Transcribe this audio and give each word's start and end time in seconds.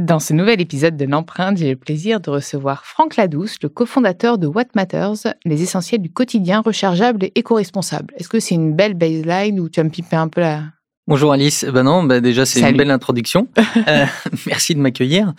Dans 0.00 0.18
ce 0.18 0.32
nouvel 0.32 0.62
épisode 0.62 0.96
de 0.96 1.04
l'empreinte, 1.04 1.58
j'ai 1.58 1.68
le 1.68 1.76
plaisir 1.76 2.20
de 2.20 2.30
recevoir 2.30 2.86
Franck 2.86 3.16
Ladouce, 3.16 3.56
le 3.62 3.68
cofondateur 3.68 4.38
de 4.38 4.46
What 4.46 4.68
Matters, 4.74 5.34
les 5.44 5.62
essentiels 5.62 6.00
du 6.00 6.10
quotidien 6.10 6.62
rechargeable 6.62 7.22
et 7.24 7.32
éco-responsable. 7.34 8.14
Est-ce 8.16 8.30
que 8.30 8.40
c'est 8.40 8.54
une 8.54 8.74
belle 8.74 8.94
baseline 8.94 9.60
ou 9.60 9.68
tu 9.68 9.78
vas 9.78 9.84
me 9.84 9.90
piper 9.90 10.16
un 10.16 10.28
peu 10.28 10.40
là 10.40 10.62
Bonjour 11.06 11.32
Alice. 11.32 11.66
Ben 11.66 11.82
non, 11.82 12.02
ben 12.02 12.22
déjà 12.22 12.46
c'est 12.46 12.62
une 12.62 12.78
belle 12.78 12.90
introduction. 12.90 13.48
Euh, 13.88 14.06
merci 14.46 14.74
de 14.74 14.80
m'accueillir. 14.80 15.34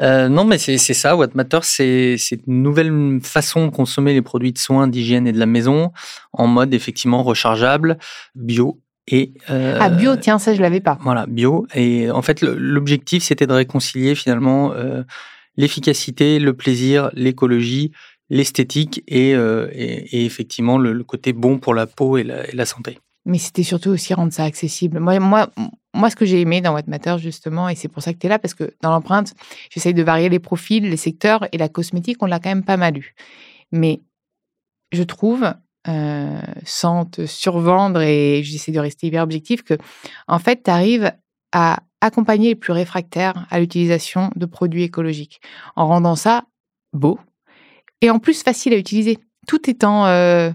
Euh, 0.00 0.28
non, 0.28 0.44
mais 0.44 0.56
c'est 0.56 0.78
ça. 0.78 1.14
What 1.14 1.28
Matters, 1.34 1.64
c'est 1.64 2.16
une 2.46 2.62
nouvelle 2.62 3.20
façon 3.22 3.66
de 3.66 3.70
consommer 3.70 4.14
les 4.14 4.22
produits 4.22 4.52
de 4.52 4.58
soins, 4.58 4.88
d'hygiène 4.88 5.26
et 5.26 5.32
de 5.32 5.38
la 5.38 5.46
maison 5.46 5.92
en 6.32 6.46
mode 6.46 6.72
effectivement 6.72 7.22
rechargeable, 7.22 7.98
bio 8.34 8.80
et 9.08 9.32
euh, 9.50 9.78
ah 9.80 9.88
bio, 9.88 10.16
tiens 10.16 10.38
ça 10.38 10.54
je 10.54 10.60
l'avais 10.60 10.80
pas. 10.80 10.98
Voilà 11.02 11.26
bio 11.26 11.66
et 11.74 12.10
en 12.10 12.22
fait 12.22 12.42
l'objectif 12.42 13.22
c'était 13.22 13.46
de 13.46 13.52
réconcilier 13.52 14.14
finalement 14.14 14.72
euh, 14.72 15.02
l'efficacité, 15.56 16.38
le 16.38 16.54
plaisir, 16.54 17.10
l'écologie, 17.14 17.92
l'esthétique 18.30 19.04
et, 19.06 19.34
euh, 19.34 19.68
et, 19.72 20.24
effectivement 20.26 20.78
le, 20.78 21.04
côté 21.04 21.32
bon 21.32 21.58
pour 21.58 21.74
la 21.74 21.86
peau 21.86 22.16
et 22.16 22.24
la, 22.24 22.48
et 22.48 22.54
la 22.54 22.66
santé. 22.66 22.98
Mais 23.24 23.38
c'était 23.38 23.62
surtout 23.64 23.90
aussi 23.90 24.14
rendre 24.14 24.32
ça 24.32 24.44
accessible. 24.44 25.00
Moi, 25.00 25.18
moi, 25.18 25.50
moi 25.94 26.10
ce 26.10 26.16
que 26.16 26.24
j'ai 26.24 26.40
aimé 26.40 26.60
dans 26.60 26.72
What 26.74 26.84
Matter 26.86 27.16
justement, 27.18 27.68
et 27.68 27.74
c'est 27.74 27.88
pour 27.88 28.02
ça 28.02 28.12
que 28.12 28.18
tu 28.18 28.26
es 28.26 28.28
là, 28.28 28.38
parce 28.38 28.54
que 28.54 28.72
dans 28.82 28.90
l'empreinte, 28.90 29.34
j'essaye 29.70 29.94
de 29.94 30.02
varier 30.02 30.28
les 30.28 30.38
profils, 30.38 30.88
les 30.88 30.96
secteurs, 30.96 31.48
et 31.50 31.58
la 31.58 31.68
cosmétique, 31.68 32.18
on 32.22 32.26
l'a 32.26 32.38
quand 32.38 32.50
même 32.50 32.64
pas 32.64 32.76
mal 32.76 32.96
eu. 32.96 33.14
Mais 33.72 34.00
je 34.92 35.02
trouve 35.02 35.52
euh, 35.88 36.40
sans 36.64 37.04
te 37.04 37.26
survendre 37.26 38.00
et 38.00 38.42
j'essaie 38.42 38.72
de 38.72 38.80
rester 38.80 39.06
hyper 39.06 39.22
objectif, 39.22 39.62
que 39.62 39.74
en 40.28 40.38
fait, 40.38 40.64
tu 40.64 40.70
arrives 40.70 41.12
à 41.52 41.80
accompagner 42.00 42.50
les 42.50 42.54
plus 42.54 42.72
réfractaires 42.72 43.46
à 43.50 43.58
l'utilisation 43.58 44.30
de 44.36 44.46
produits 44.46 44.82
écologiques 44.82 45.40
en 45.76 45.86
rendant 45.86 46.16
ça 46.16 46.44
beau 46.92 47.18
et 48.00 48.10
en 48.10 48.18
plus 48.18 48.42
facile 48.42 48.74
à 48.74 48.76
utiliser. 48.76 49.18
Tout 49.46 49.70
étant 49.70 50.06
euh, 50.06 50.50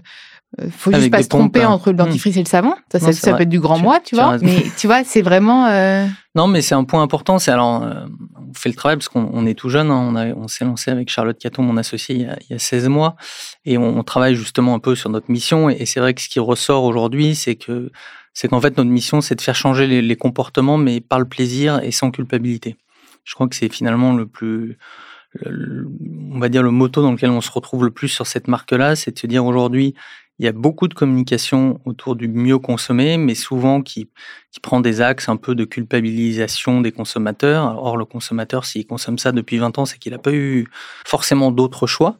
euh, 0.60 0.68
faut 0.70 0.92
juste 0.92 1.10
pas 1.10 1.22
se 1.22 1.28
tromper 1.28 1.62
hein. 1.62 1.70
entre 1.70 1.88
le 1.88 1.94
mmh. 1.94 1.96
dentifrice 1.96 2.36
et 2.36 2.42
le 2.42 2.48
savon. 2.48 2.74
Ça, 2.90 3.12
ça, 3.12 3.32
peut 3.34 3.42
être 3.42 3.48
du 3.48 3.60
grand 3.60 3.78
moi, 3.78 4.00
tu, 4.00 4.14
vois. 4.14 4.36
Mais 4.38 4.64
tu 4.76 4.86
vois, 4.86 5.02
c'est 5.04 5.22
vraiment. 5.22 5.66
Euh, 5.66 6.06
non, 6.34 6.46
mais 6.46 6.62
c'est 6.62 6.74
un 6.74 6.84
point 6.84 7.02
important. 7.02 7.38
C'est 7.38 7.50
alors, 7.50 7.82
euh, 7.82 8.06
on 8.36 8.54
fait 8.54 8.70
le 8.70 8.74
travail 8.74 8.96
parce 8.96 9.08
qu'on 9.08 9.44
est 9.46 9.54
tout 9.54 9.68
jeune. 9.68 9.90
Hein. 9.90 10.34
On, 10.36 10.44
on 10.44 10.48
s'est 10.48 10.64
lancé 10.64 10.90
avec 10.90 11.10
Charlotte 11.10 11.38
Caton, 11.38 11.62
mon 11.62 11.76
associé, 11.76 12.14
il 12.14 12.22
y, 12.22 12.24
a, 12.24 12.38
il 12.40 12.52
y 12.52 12.54
a 12.54 12.58
16 12.58 12.88
mois, 12.88 13.16
et 13.64 13.76
on, 13.76 14.02
travaille 14.02 14.34
justement 14.34 14.74
un 14.74 14.78
peu 14.78 14.94
sur 14.94 15.10
notre 15.10 15.30
mission. 15.30 15.68
Et, 15.68 15.84
c'est 15.84 16.00
vrai 16.00 16.14
que 16.14 16.22
ce 16.22 16.28
qui 16.28 16.40
ressort 16.40 16.84
aujourd'hui, 16.84 17.34
c'est 17.34 17.56
que 17.56 17.90
c'est 18.34 18.48
qu'en 18.48 18.62
fait 18.62 18.78
notre 18.78 18.90
mission, 18.90 19.20
c'est 19.20 19.34
de 19.34 19.42
faire 19.42 19.54
changer 19.54 19.86
les, 19.86 20.00
les, 20.00 20.16
comportements, 20.16 20.78
mais 20.78 21.00
par 21.02 21.18
le 21.18 21.26
plaisir 21.26 21.80
et 21.82 21.90
sans 21.90 22.10
culpabilité. 22.10 22.76
Je 23.24 23.34
crois 23.34 23.46
que 23.46 23.54
c'est 23.54 23.68
finalement 23.70 24.14
le 24.14 24.26
plus 24.26 24.78
on 25.46 26.38
va 26.38 26.48
dire 26.48 26.62
le 26.62 26.70
motto 26.70 27.02
dans 27.02 27.12
lequel 27.12 27.30
on 27.30 27.40
se 27.40 27.50
retrouve 27.50 27.84
le 27.84 27.90
plus 27.90 28.08
sur 28.08 28.26
cette 28.26 28.48
marque-là, 28.48 28.96
c'est 28.96 29.12
de 29.12 29.18
se 29.18 29.26
dire 29.26 29.44
aujourd'hui, 29.44 29.94
il 30.42 30.46
y 30.46 30.48
a 30.48 30.52
beaucoup 30.52 30.88
de 30.88 30.94
communication 30.94 31.80
autour 31.84 32.16
du 32.16 32.26
mieux 32.26 32.58
consommer, 32.58 33.16
mais 33.16 33.36
souvent 33.36 33.80
qui, 33.80 34.10
prend 34.60 34.80
des 34.80 35.00
axes 35.00 35.28
un 35.28 35.36
peu 35.36 35.54
de 35.54 35.64
culpabilisation 35.64 36.80
des 36.80 36.92
consommateurs. 36.92 37.76
Or, 37.82 37.96
le 37.96 38.04
consommateur, 38.04 38.64
s'il 38.64 38.86
consomme 38.86 39.18
ça 39.18 39.32
depuis 39.32 39.58
20 39.58 39.78
ans, 39.78 39.84
c'est 39.84 39.98
qu'il 39.98 40.12
n'a 40.12 40.18
pas 40.18 40.32
eu 40.32 40.66
forcément 41.06 41.52
d'autres 41.52 41.86
choix 41.86 42.18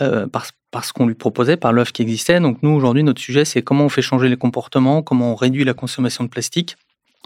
euh, 0.00 0.26
parce, 0.26 0.52
parce 0.70 0.92
qu'on 0.92 1.06
lui 1.06 1.14
proposait, 1.14 1.56
par 1.56 1.72
l'offre 1.72 1.92
qui 1.92 2.02
existait. 2.02 2.40
Donc 2.40 2.58
nous, 2.62 2.70
aujourd'hui, 2.70 3.02
notre 3.02 3.20
sujet, 3.20 3.44
c'est 3.46 3.62
comment 3.62 3.86
on 3.86 3.88
fait 3.88 4.02
changer 4.02 4.28
les 4.28 4.36
comportements, 4.36 5.02
comment 5.02 5.32
on 5.32 5.34
réduit 5.34 5.64
la 5.64 5.74
consommation 5.74 6.24
de 6.24 6.28
plastique 6.28 6.76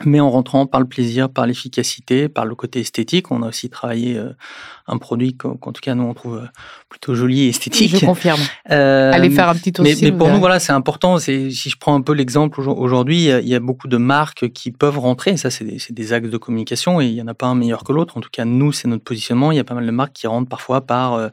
mais 0.04 0.20
en 0.20 0.30
rentrant 0.30 0.66
par 0.66 0.80
le 0.80 0.86
plaisir, 0.86 1.30
par 1.30 1.46
l'efficacité, 1.46 2.28
par 2.28 2.44
le 2.44 2.54
côté 2.54 2.80
esthétique. 2.80 3.30
On 3.30 3.42
a 3.42 3.48
aussi 3.48 3.70
travaillé 3.70 4.18
euh, 4.18 4.30
un 4.86 4.98
produit 4.98 5.34
qu'en 5.36 5.56
tout 5.56 5.80
cas 5.80 5.94
nous 5.94 6.04
on 6.04 6.12
trouve 6.12 6.36
euh, 6.36 6.46
plutôt 6.90 7.14
joli 7.14 7.44
et 7.44 7.48
esthétique. 7.48 7.96
Je 7.96 8.04
confirme. 8.04 8.40
Euh, 8.70 9.10
Allez 9.12 9.30
faire 9.30 9.48
un 9.48 9.54
petit 9.54 9.72
tour. 9.72 9.84
Mais, 9.84 9.94
mais 10.02 10.12
pour 10.12 10.28
nous 10.28 10.38
voilà 10.38 10.60
c'est 10.60 10.72
important. 10.72 11.18
Si 11.18 11.50
je 11.50 11.76
prends 11.78 11.94
un 11.94 12.02
peu 12.02 12.12
l'exemple 12.12 12.60
aujourd'hui, 12.60 13.26
il 13.28 13.48
y 13.48 13.54
a 13.54 13.60
beaucoup 13.60 13.88
de 13.88 13.96
marques 13.96 14.50
qui 14.50 14.70
peuvent 14.70 14.98
rentrer. 14.98 15.38
Ça 15.38 15.50
c'est 15.50 15.64
des, 15.64 15.78
des, 15.88 16.12
axes 16.12 16.28
de 16.28 16.38
communication 16.38 17.00
et 17.00 17.06
il 17.06 17.14
y 17.14 17.22
en 17.22 17.28
a 17.28 17.34
pas 17.34 17.46
un 17.46 17.54
meilleur 17.54 17.82
que 17.82 17.92
l'autre. 17.92 18.18
En 18.18 18.20
tout 18.20 18.30
cas 18.30 18.44
nous 18.44 18.72
c'est 18.72 18.88
notre 18.88 19.04
positionnement. 19.04 19.50
Il 19.50 19.56
y 19.56 19.60
a 19.60 19.64
pas 19.64 19.74
mal 19.74 19.86
de 19.86 19.90
marques 19.90 20.12
qui 20.12 20.26
rentrent 20.26 20.48
parfois 20.48 20.82
par 20.82 21.30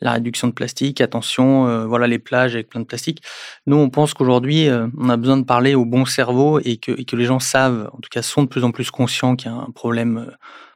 la 0.00 0.12
réduction 0.12 0.48
de 0.48 0.52
plastique, 0.52 1.00
attention, 1.00 1.66
euh, 1.66 1.86
voilà 1.86 2.06
les 2.06 2.18
plages 2.18 2.54
avec 2.54 2.68
plein 2.68 2.80
de 2.80 2.86
plastique. 2.86 3.22
Nous, 3.66 3.76
on 3.76 3.88
pense 3.88 4.14
qu'aujourd'hui, 4.14 4.68
euh, 4.68 4.88
on 4.98 5.08
a 5.08 5.16
besoin 5.16 5.36
de 5.36 5.44
parler 5.44 5.74
au 5.74 5.84
bon 5.84 6.04
cerveau 6.04 6.60
et 6.60 6.76
que, 6.76 6.92
et 6.92 7.04
que 7.04 7.16
les 7.16 7.24
gens 7.24 7.38
savent, 7.38 7.90
en 7.92 7.98
tout 8.06 8.10
cas 8.10 8.22
sont 8.22 8.42
de 8.42 8.48
plus 8.48 8.64
en 8.64 8.70
plus 8.70 8.90
conscients 8.90 9.36
qu'il 9.36 9.50
y 9.50 9.54
a 9.54 9.56
un 9.56 9.70
problème 9.70 10.18
euh, 10.28 10.32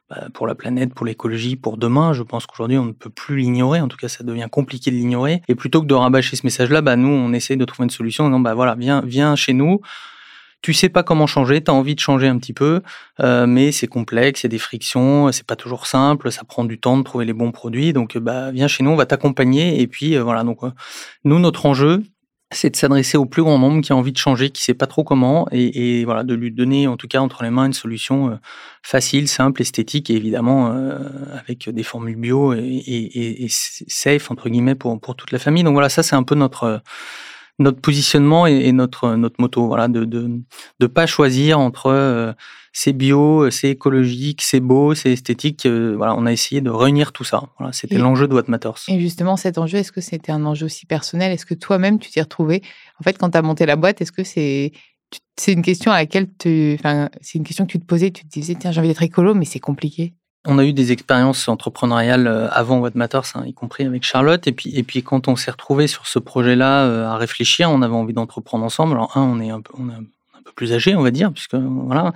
bah, 0.09 0.27
pour 0.33 0.47
la 0.47 0.55
planète, 0.55 0.93
pour 0.93 1.05
l'écologie, 1.05 1.55
pour 1.55 1.77
demain. 1.77 2.13
Je 2.13 2.23
pense 2.23 2.45
qu'aujourd'hui, 2.45 2.77
on 2.77 2.85
ne 2.85 2.91
peut 2.91 3.09
plus 3.09 3.37
l'ignorer. 3.37 3.79
En 3.79 3.87
tout 3.87 3.97
cas, 3.97 4.09
ça 4.09 4.23
devient 4.23 4.47
compliqué 4.51 4.91
de 4.91 4.95
l'ignorer. 4.95 5.41
Et 5.47 5.55
plutôt 5.55 5.81
que 5.81 5.87
de 5.87 5.93
rabâcher 5.93 6.35
ce 6.35 6.45
message-là, 6.45 6.81
bah, 6.81 6.95
nous, 6.95 7.09
on 7.09 7.33
essaie 7.33 7.55
de 7.55 7.65
trouver 7.65 7.85
une 7.85 7.91
solution. 7.91 8.27
Non, 8.29 8.39
bah 8.39 8.53
voilà, 8.53 8.75
viens, 8.75 9.01
viens 9.05 9.35
chez 9.35 9.53
nous 9.53 9.81
tu 10.61 10.73
sais 10.73 10.89
pas 10.89 11.03
comment 11.03 11.27
changer, 11.27 11.63
tu 11.63 11.71
as 11.71 11.73
envie 11.73 11.95
de 11.95 11.99
changer 11.99 12.27
un 12.27 12.37
petit 12.37 12.53
peu, 12.53 12.81
euh, 13.19 13.47
mais 13.47 13.71
c'est 13.71 13.87
complexe, 13.87 14.43
il 14.43 14.45
y 14.45 14.47
a 14.47 14.49
des 14.49 14.59
frictions, 14.59 15.31
c'est 15.31 15.45
pas 15.45 15.55
toujours 15.55 15.87
simple, 15.87 16.31
ça 16.31 16.43
prend 16.43 16.63
du 16.65 16.79
temps 16.79 16.97
de 16.97 17.03
trouver 17.03 17.25
les 17.25 17.33
bons 17.33 17.51
produits. 17.51 17.93
Donc, 17.93 18.17
bah, 18.17 18.51
viens 18.51 18.67
chez 18.67 18.83
nous, 18.83 18.91
on 18.91 18.95
va 18.95 19.05
t'accompagner. 19.05 19.81
Et 19.81 19.87
puis, 19.87 20.15
euh, 20.15 20.23
voilà. 20.23 20.43
Donc, 20.43 20.63
euh, 20.63 20.71
nous, 21.23 21.39
notre 21.39 21.65
enjeu, 21.65 22.03
c'est 22.51 22.69
de 22.69 22.75
s'adresser 22.75 23.17
au 23.17 23.25
plus 23.25 23.43
grand 23.43 23.57
nombre 23.57 23.81
qui 23.81 23.93
a 23.93 23.95
envie 23.95 24.11
de 24.11 24.17
changer, 24.17 24.49
qui 24.49 24.61
sait 24.63 24.73
pas 24.73 24.87
trop 24.87 25.03
comment, 25.03 25.47
et, 25.51 26.03
voilà, 26.05 26.23
de 26.23 26.33
lui 26.33 26.51
donner, 26.51 26.87
en 26.87 26.97
tout 26.97 27.07
cas, 27.07 27.19
entre 27.19 27.43
les 27.43 27.49
mains, 27.49 27.65
une 27.65 27.73
solution 27.73 28.39
facile, 28.83 29.27
simple, 29.27 29.61
esthétique, 29.61 30.09
et 30.09 30.15
évidemment 30.15 30.67
avec 31.39 31.69
des 31.69 31.83
formules 31.83 32.15
bio 32.15 32.53
et, 32.53 32.83
et, 32.85 33.47
safe 33.49 34.31
entre 34.31 34.49
guillemets 34.49 34.75
pour 34.75 34.99
pour 34.99 35.15
toute 35.15 35.31
la 35.31 35.39
famille. 35.39 35.63
Donc 35.63 35.73
voilà, 35.73 35.89
ça 35.89 36.03
c'est 36.03 36.15
un 36.15 36.23
peu 36.23 36.35
notre 36.35 36.81
notre 37.59 37.79
positionnement 37.79 38.47
et, 38.47 38.71
notre, 38.71 39.15
notre 39.15 39.35
moto, 39.39 39.67
voilà, 39.67 39.87
de 39.87 40.05
ne 40.05 40.39
de, 40.79 40.87
pas 40.87 41.05
choisir 41.05 41.59
entre 41.59 41.87
euh, 41.87 42.33
c'est 42.73 42.93
bio, 42.93 43.49
c'est 43.51 43.69
écologique, 43.69 44.41
c'est 44.41 44.59
beau, 44.59 44.95
c'est 44.95 45.11
esthétique. 45.11 45.65
Euh, 45.65 45.93
voilà, 45.95 46.15
on 46.15 46.25
a 46.25 46.31
essayé 46.31 46.61
de 46.61 46.69
réunir 46.69 47.11
tout 47.11 47.23
ça. 47.23 47.43
Voilà, 47.57 47.73
c'était 47.73 47.97
l'enjeu 47.97 48.27
de 48.27 48.33
What 48.33 48.45
Matters. 48.47 48.83
Et 48.87 48.99
justement, 48.99 49.37
cet 49.37 49.57
enjeu, 49.57 49.79
est-ce 49.79 49.91
que 49.91 50.01
c'était 50.01 50.31
un 50.31 50.45
enjeu 50.45 50.65
aussi 50.65 50.85
personnel? 50.85 51.31
Est-ce 51.31 51.45
que 51.45 51.53
toi-même, 51.53 51.99
tu 51.99 52.09
t'es 52.09 52.21
retrouvé 52.21 52.61
En 52.99 53.03
fait, 53.03 53.17
quand 53.17 53.31
tu 53.31 53.37
as 53.37 53.41
monté 53.41 53.65
la 53.65 53.75
boîte, 53.75 54.01
est-ce 54.01 54.11
que 54.11 54.23
c'est 54.23 54.71
c'est 55.35 55.51
une 55.51 55.61
question 55.61 55.91
à 55.91 55.97
laquelle 55.97 56.27
tu, 56.37 56.75
enfin, 56.79 57.09
c'est 57.19 57.37
une 57.37 57.43
question 57.43 57.65
que 57.65 57.71
tu 57.71 57.79
te 57.79 57.85
posais, 57.85 58.11
tu 58.11 58.23
te 58.23 58.29
disais, 58.29 58.55
tiens, 58.55 58.71
j'ai 58.71 58.79
envie 58.79 58.87
d'être 58.87 59.03
écolo, 59.03 59.33
mais 59.33 59.43
c'est 59.43 59.59
compliqué. 59.59 60.13
On 60.47 60.57
a 60.57 60.65
eu 60.65 60.73
des 60.73 60.91
expériences 60.91 61.47
entrepreneuriales 61.47 62.25
euh, 62.25 62.49
avant 62.49 62.79
What 62.79 62.91
Matters, 62.95 63.35
hein, 63.35 63.43
y 63.45 63.53
compris 63.53 63.85
avec 63.85 64.03
Charlotte. 64.03 64.47
Et 64.47 64.51
puis, 64.51 64.75
et 64.75 64.81
puis 64.81 65.03
quand 65.03 65.27
on 65.27 65.35
s'est 65.35 65.51
retrouvé 65.51 65.85
sur 65.87 66.07
ce 66.07 66.17
projet-là 66.17 66.85
euh, 66.85 67.07
à 67.07 67.17
réfléchir, 67.17 67.69
on 67.69 67.81
avait 67.83 67.93
envie 67.93 68.13
d'entreprendre 68.13 68.65
ensemble. 68.65 68.93
Alors, 68.93 69.15
un, 69.17 69.21
on 69.21 69.39
est 69.39 69.51
un 69.51 69.61
peu, 69.61 69.71
on 69.77 69.89
est 69.89 69.93
un 69.93 70.41
peu 70.43 70.51
plus 70.55 70.73
âgé, 70.73 70.95
on 70.95 71.03
va 71.03 71.11
dire, 71.11 71.31
puisque 71.31 71.53
voilà. 71.55 72.11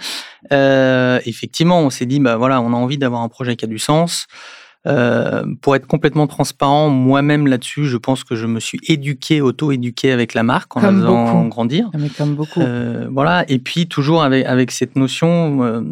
Euh, 0.51 1.19
effectivement, 1.25 1.79
on 1.81 1.91
s'est 1.91 2.07
dit, 2.07 2.19
bah 2.19 2.35
voilà, 2.35 2.61
on 2.61 2.73
a 2.73 2.75
envie 2.75 2.97
d'avoir 2.97 3.21
un 3.21 3.29
projet 3.29 3.55
qui 3.55 3.65
a 3.65 3.67
du 3.67 3.79
sens. 3.79 4.25
Euh, 4.87 5.43
pour 5.61 5.75
être 5.75 5.87
complètement 5.87 6.27
transparent, 6.27 6.89
moi-même 6.89 7.47
là-dessus, 7.47 7.85
je 7.85 7.97
pense 7.97 8.23
que 8.23 8.35
je 8.35 8.45
me 8.45 8.59
suis 8.59 8.79
éduqué, 8.87 9.41
auto-éduqué 9.41 10.11
avec 10.11 10.35
la 10.35 10.43
marque 10.43 10.77
en 10.77 10.81
Comme 10.81 10.95
la 10.97 11.01
faisant 11.01 11.33
beaucoup. 11.35 11.49
grandir. 11.49 11.89
Mais 11.97 12.09
comme 12.09 12.35
beaucoup. 12.35 12.61
Euh, 12.61 13.07
voilà, 13.11 13.45
et 13.49 13.57
puis 13.57 13.87
toujours 13.87 14.21
avec, 14.21 14.45
avec 14.45 14.69
cette 14.69 14.95
notion 14.95 15.83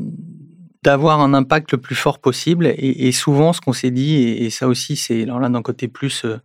d'avoir 0.83 1.21
un 1.21 1.33
impact 1.33 1.71
le 1.71 1.77
plus 1.77 1.95
fort 1.95 2.19
possible. 2.19 2.73
Et, 2.77 3.11
souvent, 3.11 3.53
ce 3.53 3.61
qu'on 3.61 3.73
s'est 3.73 3.91
dit, 3.91 4.15
et, 4.15 4.49
ça 4.49 4.67
aussi, 4.67 4.95
c'est 4.95 5.23
alors 5.23 5.39
là 5.39 5.49
d'un 5.49 5.61
côté 5.61 5.87
plus, 5.87 6.25
euh, 6.25 6.39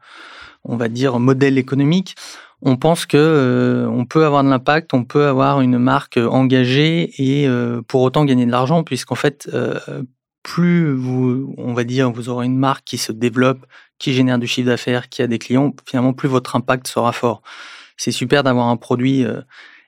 on 0.64 0.76
va 0.76 0.88
dire, 0.88 1.18
modèle 1.18 1.58
économique. 1.58 2.14
On 2.60 2.76
pense 2.76 3.06
que 3.06 3.16
euh, 3.16 3.88
on 3.88 4.04
peut 4.04 4.24
avoir 4.24 4.42
de 4.42 4.48
l'impact, 4.48 4.92
on 4.92 5.04
peut 5.04 5.26
avoir 5.26 5.60
une 5.60 5.78
marque 5.78 6.16
engagée 6.16 7.12
et 7.18 7.46
euh, 7.46 7.82
pour 7.86 8.02
autant 8.02 8.24
gagner 8.24 8.46
de 8.46 8.50
l'argent, 8.50 8.82
puisqu'en 8.82 9.14
fait, 9.14 9.48
euh, 9.54 9.78
plus 10.42 10.92
vous, 10.92 11.54
on 11.56 11.72
va 11.74 11.84
dire, 11.84 12.10
vous 12.10 12.28
aurez 12.28 12.46
une 12.46 12.58
marque 12.58 12.84
qui 12.84 12.98
se 12.98 13.12
développe, 13.12 13.64
qui 13.98 14.12
génère 14.12 14.38
du 14.38 14.46
chiffre 14.46 14.66
d'affaires, 14.66 15.08
qui 15.08 15.22
a 15.22 15.26
des 15.26 15.38
clients, 15.38 15.72
finalement, 15.86 16.12
plus 16.12 16.28
votre 16.28 16.56
impact 16.56 16.88
sera 16.88 17.12
fort. 17.12 17.42
C'est 17.96 18.12
super 18.12 18.42
d'avoir 18.42 18.68
un 18.68 18.76
produit 18.76 19.24
euh, 19.24 19.40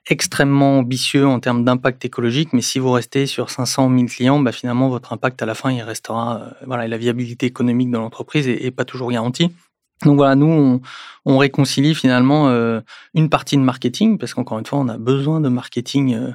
extrêmement 0.09 0.79
ambitieux 0.79 1.27
en 1.27 1.39
termes 1.39 1.63
d'impact 1.63 2.03
écologique, 2.05 2.53
mais 2.53 2.61
si 2.61 2.79
vous 2.79 2.91
restez 2.91 3.25
sur 3.25 3.49
500 3.49 3.89
000 3.93 4.05
clients, 4.05 4.39
bah, 4.39 4.51
finalement, 4.51 4.89
votre 4.89 5.13
impact 5.13 5.41
à 5.41 5.45
la 5.45 5.53
fin, 5.53 5.71
il 5.71 5.81
restera, 5.81 6.41
euh, 6.41 6.49
voilà, 6.65 6.85
et 6.85 6.87
la 6.87 6.97
viabilité 6.97 7.45
économique 7.45 7.91
de 7.91 7.97
l'entreprise 7.97 8.47
est, 8.47 8.71
pas 8.71 8.85
toujours 8.85 9.11
garantie. 9.11 9.53
Donc 10.03 10.15
voilà, 10.15 10.35
nous, 10.35 10.47
on, 10.47 10.81
on 11.25 11.37
réconcilie 11.37 11.93
finalement 11.93 12.49
euh, 12.49 12.81
une 13.13 13.29
partie 13.29 13.57
de 13.57 13.61
marketing, 13.61 14.17
parce 14.17 14.33
qu'encore 14.33 14.57
une 14.57 14.65
fois, 14.65 14.79
on 14.79 14.87
a 14.87 14.97
besoin 14.97 15.39
de 15.39 15.49
marketing 15.49 16.15
euh, 16.15 16.31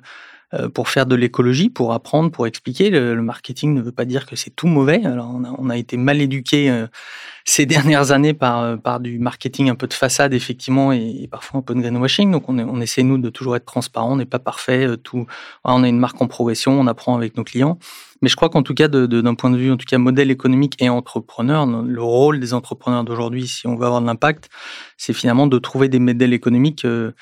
pour 0.75 0.89
faire 0.89 1.07
de 1.07 1.15
l'écologie, 1.17 1.71
pour 1.71 1.93
apprendre, 1.93 2.31
pour 2.31 2.47
expliquer. 2.47 2.91
Le, 2.91 3.15
le 3.15 3.23
marketing 3.23 3.75
ne 3.75 3.83
veut 3.83 3.93
pas 3.93 4.05
dire 4.05 4.27
que 4.27 4.37
c'est 4.37 4.51
tout 4.51 4.69
mauvais. 4.69 5.05
Alors, 5.05 5.31
on 5.35 5.45
a, 5.45 5.55
on 5.59 5.69
a 5.71 5.77
été 5.77 5.97
mal 5.97 6.21
éduqué 6.21 6.71
euh, 6.71 6.87
ces 7.45 7.67
dernières 7.67 8.13
années 8.13 8.33
par, 8.35 8.61
euh, 8.63 8.77
par 8.77 9.01
du 9.01 9.19
marketing 9.19 9.69
un 9.71 9.75
peu 9.75 9.87
de 9.87 9.95
façade, 9.95 10.35
effectivement, 10.35 10.93
et, 10.93 11.23
et 11.23 11.29
parfois 11.29 11.59
un 11.61 11.63
peu 11.63 11.75
de 11.75 11.81
greenwashing. 11.81 12.31
Donc, 12.31 12.49
on, 12.49 12.59
est, 12.59 12.65
on 12.65 12.81
essaie, 12.81 13.03
nous, 13.03 13.19
de 13.19 13.29
toujours 13.31 13.57
être 13.57 13.65
transparent. 13.67 14.13
On 14.13 14.17
n'est 14.17 14.25
pas 14.25 14.39
parfait. 14.39 14.87
euh, 14.87 14.97
Tout, 14.97 15.27
voilà, 15.65 15.79
on 15.81 15.83
a 15.83 15.89
une 15.89 15.99
marque 15.99 16.21
en 16.23 16.27
progression, 16.29 16.79
on 16.79 16.87
apprend 16.87 17.17
avec 17.17 17.37
nos 17.37 17.45
clients. 17.45 17.79
Mais 18.23 18.29
je 18.29 18.37
crois 18.37 18.49
qu'en 18.49 18.63
tout 18.63 18.73
cas, 18.75 18.89
de- 18.89 19.07
de- 19.07 19.21
d'un 19.21 19.35
point 19.35 19.51
de 19.51 19.59
vue, 19.59 19.71
en 19.71 19.77
tout 19.77 19.85
cas, 19.87 19.99
modèle 19.99 20.31
économique 20.31 20.81
et 20.81 20.89
entrepreneur, 20.89 21.67
le 21.67 22.03
rôle 22.03 22.41
des 22.41 22.55
entrepreneurs 22.55 23.05
d'aujourd'hui, 23.05 23.47
si 23.47 23.67
on 23.67 23.77
veut 23.77 23.85
avoir 23.85 24.01
de 24.01 24.07
l'impact, 24.07 24.49
c'est 24.97 25.13
finalement 25.13 25.47
de 25.47 25.59
trouver 25.59 25.89
des 25.89 25.99
modèles 25.99 26.33
économiques 26.33 26.85
euh, 26.87 27.13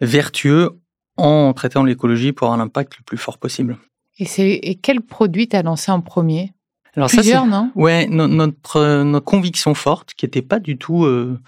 vertueux 0.00 0.70
en 1.18 1.52
traitant 1.52 1.84
l'écologie 1.84 2.32
pour 2.32 2.46
avoir 2.46 2.58
l'impact 2.58 2.96
le 2.98 3.04
plus 3.04 3.18
fort 3.18 3.38
possible. 3.38 3.76
Et, 4.18 4.24
c'est, 4.24 4.50
et 4.50 4.74
quel 4.76 5.00
produit 5.00 5.48
t'as 5.48 5.62
lancé 5.62 5.92
en 5.92 6.00
premier? 6.00 6.52
Alors 6.96 7.10
ça, 7.10 7.16
c'est- 7.16 7.22
Plusieurs, 7.22 7.46
non? 7.46 7.70
Ouais, 7.74 8.06
no- 8.08 8.26
notre, 8.26 9.02
notre 9.04 9.24
conviction 9.24 9.74
forte, 9.74 10.14
qui 10.14 10.24
n'était 10.24 10.42
pas 10.42 10.58
du 10.58 10.76
tout 10.78 11.04
euh, 11.04 11.38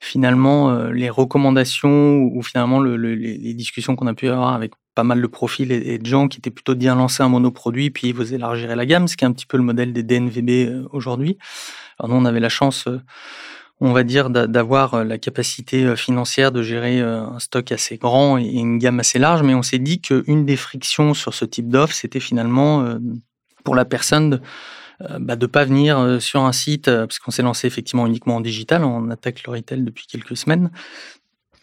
finalement 0.00 0.70
euh, 0.70 0.90
les 0.90 1.10
recommandations 1.10 2.16
ou, 2.16 2.38
ou 2.38 2.42
finalement 2.42 2.80
le- 2.80 2.96
le- 2.96 3.14
les, 3.14 3.54
discussions 3.54 3.94
qu'on 3.94 4.06
a 4.08 4.14
pu 4.14 4.28
avoir 4.28 4.54
avec 4.54 4.72
pas 4.94 5.04
mal 5.04 5.22
de 5.22 5.26
profils 5.26 5.70
et, 5.70 5.98
de 5.98 6.06
gens 6.06 6.26
qui 6.28 6.38
étaient 6.38 6.50
plutôt 6.50 6.74
de 6.74 6.80
dire 6.80 6.94
lancer 6.96 7.22
un 7.22 7.28
monoproduit 7.28 7.90
puis 7.90 8.12
vous 8.12 8.34
élargirez 8.34 8.74
la 8.74 8.84
gamme, 8.84 9.06
ce 9.08 9.16
qui 9.16 9.24
est 9.24 9.28
un 9.28 9.32
petit 9.32 9.46
peu 9.46 9.56
le 9.56 9.62
modèle 9.62 9.92
des 9.92 10.02
DNVB 10.02 10.50
euh, 10.68 10.88
aujourd'hui. 10.92 11.38
Alors 11.98 12.10
nous, 12.10 12.20
on 12.20 12.24
avait 12.24 12.40
la 12.40 12.48
chance, 12.48 12.88
on 13.84 13.92
va 13.92 14.04
dire, 14.04 14.30
d'a- 14.30 14.46
d'avoir 14.46 14.94
euh, 14.94 15.04
la 15.04 15.18
capacité 15.18 15.84
euh, 15.84 15.96
financière 15.96 16.52
de 16.52 16.62
gérer 16.62 17.00
euh, 17.00 17.20
un 17.24 17.40
stock 17.40 17.72
assez 17.72 17.96
grand 17.98 18.38
et 18.38 18.44
une 18.44 18.78
gamme 18.78 19.00
assez 19.00 19.18
large, 19.18 19.42
mais 19.42 19.54
on 19.54 19.62
s'est 19.62 19.80
dit 19.80 20.00
qu'une 20.00 20.46
des 20.46 20.56
frictions 20.56 21.14
sur 21.14 21.34
ce 21.34 21.44
type 21.44 21.68
d'offre, 21.68 21.92
c'était 21.92 22.20
finalement 22.20 22.96
pour 23.64 23.74
la 23.74 23.84
personne 23.84 24.30
de 24.30 24.40
euh, 25.10 25.18
bah, 25.18 25.36
pas 25.36 25.64
venir 25.64 26.22
sur 26.22 26.42
un 26.42 26.52
site, 26.52 26.86
parce 26.86 27.18
qu'on 27.18 27.32
s'est 27.32 27.42
lancé 27.42 27.66
effectivement 27.66 28.06
uniquement 28.06 28.36
en 28.36 28.40
digital, 28.40 28.84
on 28.84 29.10
attaque 29.10 29.42
le 29.44 29.52
retail 29.52 29.82
depuis 29.82 30.06
quelques 30.06 30.36
semaines. 30.36 30.70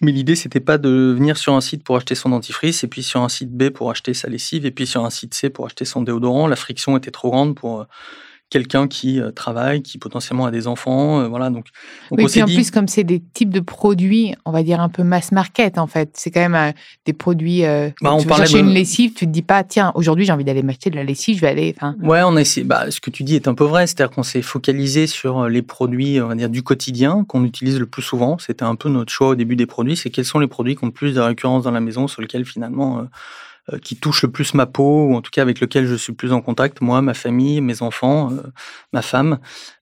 Mais 0.02 0.12
l'idée, 0.12 0.36
c'était 0.36 0.60
pas 0.60 0.78
de 0.78 1.14
venir 1.18 1.38
sur 1.38 1.54
un 1.54 1.62
site 1.62 1.84
pour 1.84 1.96
acheter 1.96 2.16
son 2.16 2.30
dentifrice, 2.30 2.84
et 2.84 2.88
puis 2.88 3.04
sur 3.04 3.22
un 3.22 3.30
site 3.30 3.52
B 3.52 3.70
pour 3.70 3.92
acheter 3.92 4.14
sa 4.14 4.28
lessive, 4.28 4.66
et 4.66 4.72
puis 4.72 4.88
sur 4.88 5.06
un 5.06 5.10
site 5.10 5.34
C 5.34 5.50
pour 5.50 5.66
acheter 5.66 5.86
son 5.86 6.02
déodorant. 6.02 6.48
La 6.48 6.58
friction 6.58 6.98
était 6.98 7.12
trop 7.12 7.32
grande 7.32 7.56
pour 7.56 7.86
quelqu'un 8.50 8.88
qui 8.88 9.20
euh, 9.22 9.32
travaille, 9.32 9.82
qui 9.82 9.98
potentiellement 9.98 10.46
a 10.46 10.52
des 10.52 10.68
enfants. 10.68 11.22
euh, 11.22 11.28
voilà, 11.28 11.50
donc, 11.50 11.66
donc 12.10 12.20
Oui, 12.20 12.24
on 12.24 12.28
puis 12.28 12.42
en 12.42 12.46
dit. 12.46 12.56
plus, 12.56 12.72
comme 12.72 12.88
c'est 12.88 13.04
des 13.04 13.20
types 13.20 13.52
de 13.52 13.60
produits, 13.60 14.34
on 14.46 14.52
va 14.52 14.64
dire 14.64 14.82
un 14.82 14.90
peu 14.90 15.04
mass 15.04 15.32
market, 15.32 15.78
en 15.78 15.88
fait. 15.88 16.10
C'est 16.14 16.32
quand 16.32 16.40
même 16.40 16.56
euh, 16.56 16.72
des 17.06 17.14
produits. 17.14 17.64
euh, 17.66 17.90
Bah, 18.02 18.14
on 18.14 18.20
chercher 18.20 18.62
de- 18.62 18.68
une 18.68 18.74
lessive, 18.74 19.14
tu 19.14 19.26
te 19.26 19.32
dis 19.32 19.42
pas, 19.42 19.64
tiens, 19.64 19.92
aujourd'hui, 19.96 20.26
j'ai 20.26 20.32
envie 20.32 20.44
d'aller 20.44 20.64
m'acheter 20.64 20.90
de 20.90 20.96
la 20.96 21.04
lessive, 21.04 21.36
je 21.38 21.42
vais 21.42 21.48
aller. 21.48 21.76
Ouais, 22.02 22.22
on 22.24 22.36
a 22.36 22.42
essayé. 22.42 22.66
Bah, 22.66 22.90
ce 22.90 23.00
que 23.00 23.10
tu 23.10 23.24
dis 23.24 23.36
est 23.36 23.48
un 23.48 23.54
peu 23.54 23.64
vrai, 23.66 23.86
c'est-à-dire 23.88 24.14
qu'on 24.16 24.24
s'est 24.24 24.42
focalisé 24.42 25.06
sur 25.08 25.48
les 25.48 25.62
produits, 25.62 26.20
on 26.22 26.28
va 26.28 26.36
dire, 26.36 26.50
du 26.50 26.64
quotidien 26.64 27.24
qu'on 27.28 27.44
utilise 27.44 27.80
le 27.80 27.86
plus 27.86 28.02
souvent. 28.02 28.38
C'était 28.40 28.64
un 28.66 28.76
peu 28.76 28.90
notre 28.90 29.12
choix 29.12 29.30
au 29.30 29.36
début 29.36 29.56
des 29.56 29.66
produits, 29.68 29.96
c'est 29.96 30.10
quels 30.10 30.26
sont 30.26 30.40
les 30.40 30.48
produits 30.48 30.76
qui 30.76 30.84
ont 30.84 30.88
le 30.88 30.94
plus 30.94 31.14
de 31.14 31.20
récurrence 31.20 31.64
dans 31.64 31.72
la 31.72 31.82
maison, 31.82 32.08
sur 32.08 32.22
lesquels 32.22 32.46
finalement, 32.46 33.06
qui 33.82 33.96
touchent 33.96 34.24
le 34.24 34.32
plus 34.32 34.54
ma 34.54 34.66
peau, 34.66 35.06
ou 35.08 35.16
en 35.16 35.22
tout 35.22 35.32
cas 35.32 35.42
avec 35.42 35.60
lesquels 35.60 35.86
je 35.86 35.96
suis 35.96 36.14
plus 36.14 36.32
en 36.34 36.42
contact, 36.42 36.82
moi, 36.82 37.02
ma 37.02 37.14
famille, 37.14 37.62
mes 37.62 37.82
enfants, 37.82 38.32
euh, 38.32 38.42
ma 38.94 39.02
femme. 39.02 39.38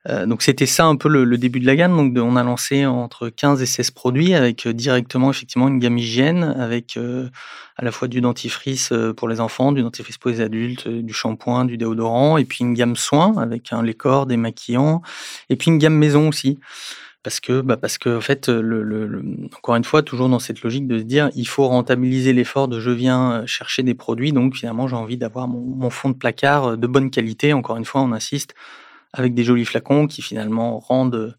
Euh, 0.10 0.26
donc 0.26 0.42
c'était 0.42 0.66
ça 0.66 0.86
un 0.86 0.96
peu 0.96 1.08
le, 1.10 1.24
le 1.24 1.38
début 1.38 1.60
de 1.60 1.66
la 1.66 1.76
gamme. 1.76 1.96
Donc 1.96 2.14
de- 2.14 2.22
on 2.22 2.36
a 2.36 2.44
lancé 2.44 2.86
entre 2.86 3.30
15 3.30 3.62
et 3.62 3.66
16 3.66 3.92
produits 3.92 4.34
avec 4.34 4.66
euh, 4.68 4.74
directement 4.74 5.30
effectivement 5.30 5.68
une 5.68 5.80
gamme 5.80 5.98
hygiène, 5.98 6.44
avec 6.60 6.98
euh, 6.98 7.30
à 7.78 7.86
la 7.86 7.92
fois 7.92 8.08
du 8.08 8.20
dentifrice 8.22 8.92
euh, 8.92 9.14
pour 9.14 9.28
les 9.30 9.40
enfants, 9.40 9.72
du 9.72 9.82
dentifrice 9.84 10.18
pour 10.18 10.32
les 10.32 10.42
adultes, 10.42 10.88
euh, 10.88 11.02
du 11.02 11.14
shampoing, 11.14 11.66
du 11.66 11.78
déodorant, 11.78 12.38
et 12.38 12.46
puis 12.46 12.60
une 12.62 12.74
gamme 12.74 12.96
soins 12.96 13.38
avec 13.38 13.72
un 13.72 13.84
lait 13.84 13.94
corps, 13.94 14.26
des 14.26 14.38
maquillants, 14.38 15.02
et 15.50 15.56
puis 15.56 15.72
une 15.72 15.78
gamme 15.78 15.96
maison 15.96 16.28
aussi. 16.30 16.60
Parce 17.24 17.40
que, 17.40 17.62
bah 17.62 17.76
parce 17.78 17.98
que, 17.98 18.16
en 18.18 18.22
fait, 18.22 18.48
le, 18.48 18.84
le- 18.84 19.48
encore 19.58 19.76
une 19.76 19.84
fois, 19.84 20.02
toujours 20.02 20.30
dans 20.30 20.40
cette 20.40 20.62
logique 20.62 20.88
de 20.88 21.00
se 21.00 21.04
dire, 21.04 21.30
il 21.36 21.48
faut 21.48 21.68
rentabiliser 21.68 22.32
l'effort 22.32 22.68
de 22.68 22.80
je 22.80 22.92
viens 22.92 23.42
euh, 23.42 23.46
chercher 23.46 23.84
des 23.84 23.96
produits, 23.96 24.32
donc 24.32 24.56
finalement, 24.56 24.88
j'ai 24.88 24.96
envie 24.96 25.18
d'avoir 25.18 25.48
mon, 25.48 25.90
fond 25.90 26.10
de 26.10 26.16
placard 26.16 26.66
euh, 26.72 26.78
de 26.78 26.88
bonne 26.88 27.10
qualité. 27.12 27.54
Encore 27.54 27.76
une 27.78 27.86
fois, 27.86 28.02
on 28.02 28.14
insiste 28.14 28.54
avec 29.14 29.34
des 29.34 29.44
jolis 29.44 29.66
flacons 29.66 30.08
qui 30.08 30.22
finalement 30.22 30.80
rendent 30.80 31.16
euh, 31.16 31.34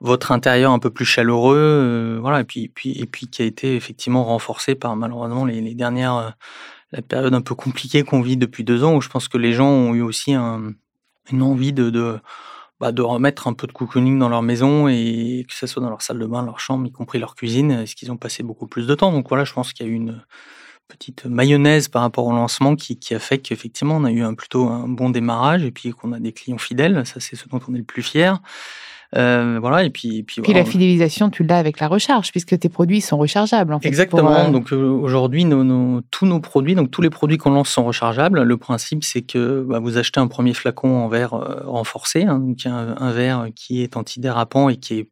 votre 0.00 0.32
intérieur 0.32 0.72
un 0.72 0.78
peu 0.78 0.90
plus 0.90 1.04
chaleureux, 1.06 1.56
euh, 1.58 2.18
voilà, 2.20 2.40
et 2.40 2.44
puis, 2.44 2.68
puis, 2.68 2.92
et 3.00 3.06
puis 3.06 3.28
qui 3.28 3.42
a 3.42 3.46
été 3.46 3.76
effectivement 3.76 4.24
renforcé 4.24 4.74
par 4.74 4.96
malheureusement 4.96 5.44
les, 5.44 5.74
dernières, 5.74 6.16
euh, 6.16 6.30
la 6.92 7.02
période 7.02 7.34
un 7.34 7.40
peu 7.42 7.54
compliquée 7.54 8.02
qu'on 8.04 8.20
vit 8.22 8.36
depuis 8.36 8.64
deux 8.64 8.84
ans, 8.84 8.94
où 8.96 9.00
je 9.00 9.08
pense 9.08 9.28
que 9.28 9.38
les 9.38 9.52
gens 9.52 9.68
ont 9.68 9.94
eu 9.94 10.02
aussi 10.02 10.34
un- 10.34 10.72
une 11.32 11.42
envie 11.42 11.72
de, 11.72 11.90
bah, 12.80 12.92
de 12.92 13.02
remettre 13.02 13.48
un 13.48 13.54
peu 13.54 13.66
de 13.66 13.72
cocooning 13.72 14.18
dans 14.18 14.28
leur 14.28 14.42
maison 14.42 14.88
et 14.88 15.44
que 15.48 15.54
ce 15.54 15.66
soit 15.66 15.82
dans 15.82 15.90
leur 15.90 16.02
salle 16.02 16.18
de 16.18 16.26
bain, 16.26 16.44
leur 16.44 16.60
chambre, 16.60 16.86
y 16.86 16.92
compris 16.92 17.18
leur 17.18 17.34
cuisine, 17.34 17.70
est-ce 17.70 17.96
qu'ils 17.96 18.12
ont 18.12 18.16
passé 18.16 18.42
beaucoup 18.42 18.66
plus 18.66 18.86
de 18.86 18.94
temps? 18.94 19.12
Donc 19.12 19.28
voilà, 19.28 19.44
je 19.44 19.52
pense 19.52 19.72
qu'il 19.72 19.86
y 19.86 19.88
a 19.88 19.92
eu 19.92 19.96
une 19.96 20.22
petite 20.88 21.24
mayonnaise 21.24 21.88
par 21.88 22.02
rapport 22.02 22.26
au 22.26 22.32
lancement 22.32 22.76
qui, 22.76 22.98
qui 22.98 23.14
a 23.14 23.18
fait 23.18 23.38
qu'effectivement 23.38 23.96
on 23.96 24.04
a 24.04 24.12
eu 24.12 24.22
un, 24.22 24.34
plutôt 24.34 24.68
un 24.68 24.88
bon 24.88 25.10
démarrage 25.10 25.64
et 25.64 25.70
puis 25.72 25.90
qu'on 25.90 26.12
a 26.12 26.20
des 26.20 26.32
clients 26.32 26.58
fidèles, 26.58 27.04
ça 27.06 27.18
c'est 27.20 27.36
ce 27.36 27.48
dont 27.48 27.60
on 27.68 27.74
est 27.74 27.78
le 27.78 27.84
plus 27.84 28.02
fier. 28.02 28.40
Euh, 29.16 29.58
voilà, 29.60 29.84
et 29.84 29.90
puis, 29.90 30.18
et 30.18 30.22
puis, 30.22 30.42
puis 30.42 30.52
voilà, 30.52 30.64
la 30.64 30.70
fidélisation, 30.70 31.30
tu 31.30 31.42
l'as 31.42 31.58
avec 31.58 31.80
la 31.80 31.88
recharge, 31.88 32.30
puisque 32.32 32.58
tes 32.58 32.68
produits 32.68 33.00
sont 33.00 33.16
rechargeables, 33.16 33.72
en 33.72 33.80
fait. 33.80 33.88
Exactement. 33.88 34.22
pour, 34.22 34.30
euh, 34.36 34.50
Donc 34.50 34.72
euh, 34.72 34.76
aujourd'hui, 34.90 35.44
nos, 35.44 35.64
nos- 35.64 36.02
tous 36.10 36.26
nos 36.26 36.40
produits, 36.40 36.74
donc 36.74 36.90
tous 36.90 37.02
les 37.02 37.10
produits 37.10 37.38
qu'on 37.38 37.50
lance 37.50 37.70
sont 37.70 37.84
rechargeables. 37.84 38.42
Le 38.42 38.56
principe, 38.56 39.04
c'est 39.04 39.22
que 39.22 39.64
bah, 39.68 39.78
vous 39.78 39.96
achetez 39.98 40.20
un 40.20 40.26
premier 40.26 40.52
flacon 40.54 40.98
en 40.98 41.08
verre 41.08 41.34
euh, 41.34 41.62
renforcé, 41.64 42.24
hein, 42.24 42.38
donc 42.38 42.66
un, 42.66 42.94
un 42.98 43.12
verre 43.12 43.46
qui 43.54 43.82
est 43.82 43.96
antidérapant 43.96 44.68
et 44.68 44.76
qui 44.76 44.98
est 44.98 45.08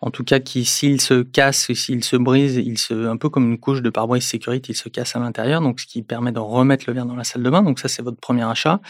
en 0.00 0.10
tout 0.10 0.24
cas 0.24 0.38
qui 0.38 0.64
s'il 0.64 1.00
se 1.00 1.22
casse, 1.22 1.72
s'il 1.72 2.04
se 2.04 2.16
brise, 2.16 2.56
il 2.56 2.78
se 2.78 3.08
un 3.08 3.16
peu 3.16 3.28
comme 3.28 3.50
une 3.50 3.58
couche 3.58 3.82
de 3.82 3.90
pare-brise 3.90 4.24
sécurité, 4.24 4.72
il 4.72 4.76
se 4.76 4.88
casse 4.88 5.16
à 5.16 5.18
l'intérieur, 5.18 5.60
donc 5.60 5.80
ce 5.80 5.86
qui 5.86 6.02
permet 6.02 6.32
de 6.32 6.38
remettre 6.38 6.84
le 6.86 6.94
verre 6.94 7.06
dans 7.06 7.16
la 7.16 7.24
salle 7.24 7.42
de 7.42 7.50
bain. 7.50 7.62
Donc 7.62 7.80
ça 7.80 7.88
c'est 7.88 8.02
votre 8.02 8.18
premier 8.18 8.44
achat. 8.44 8.80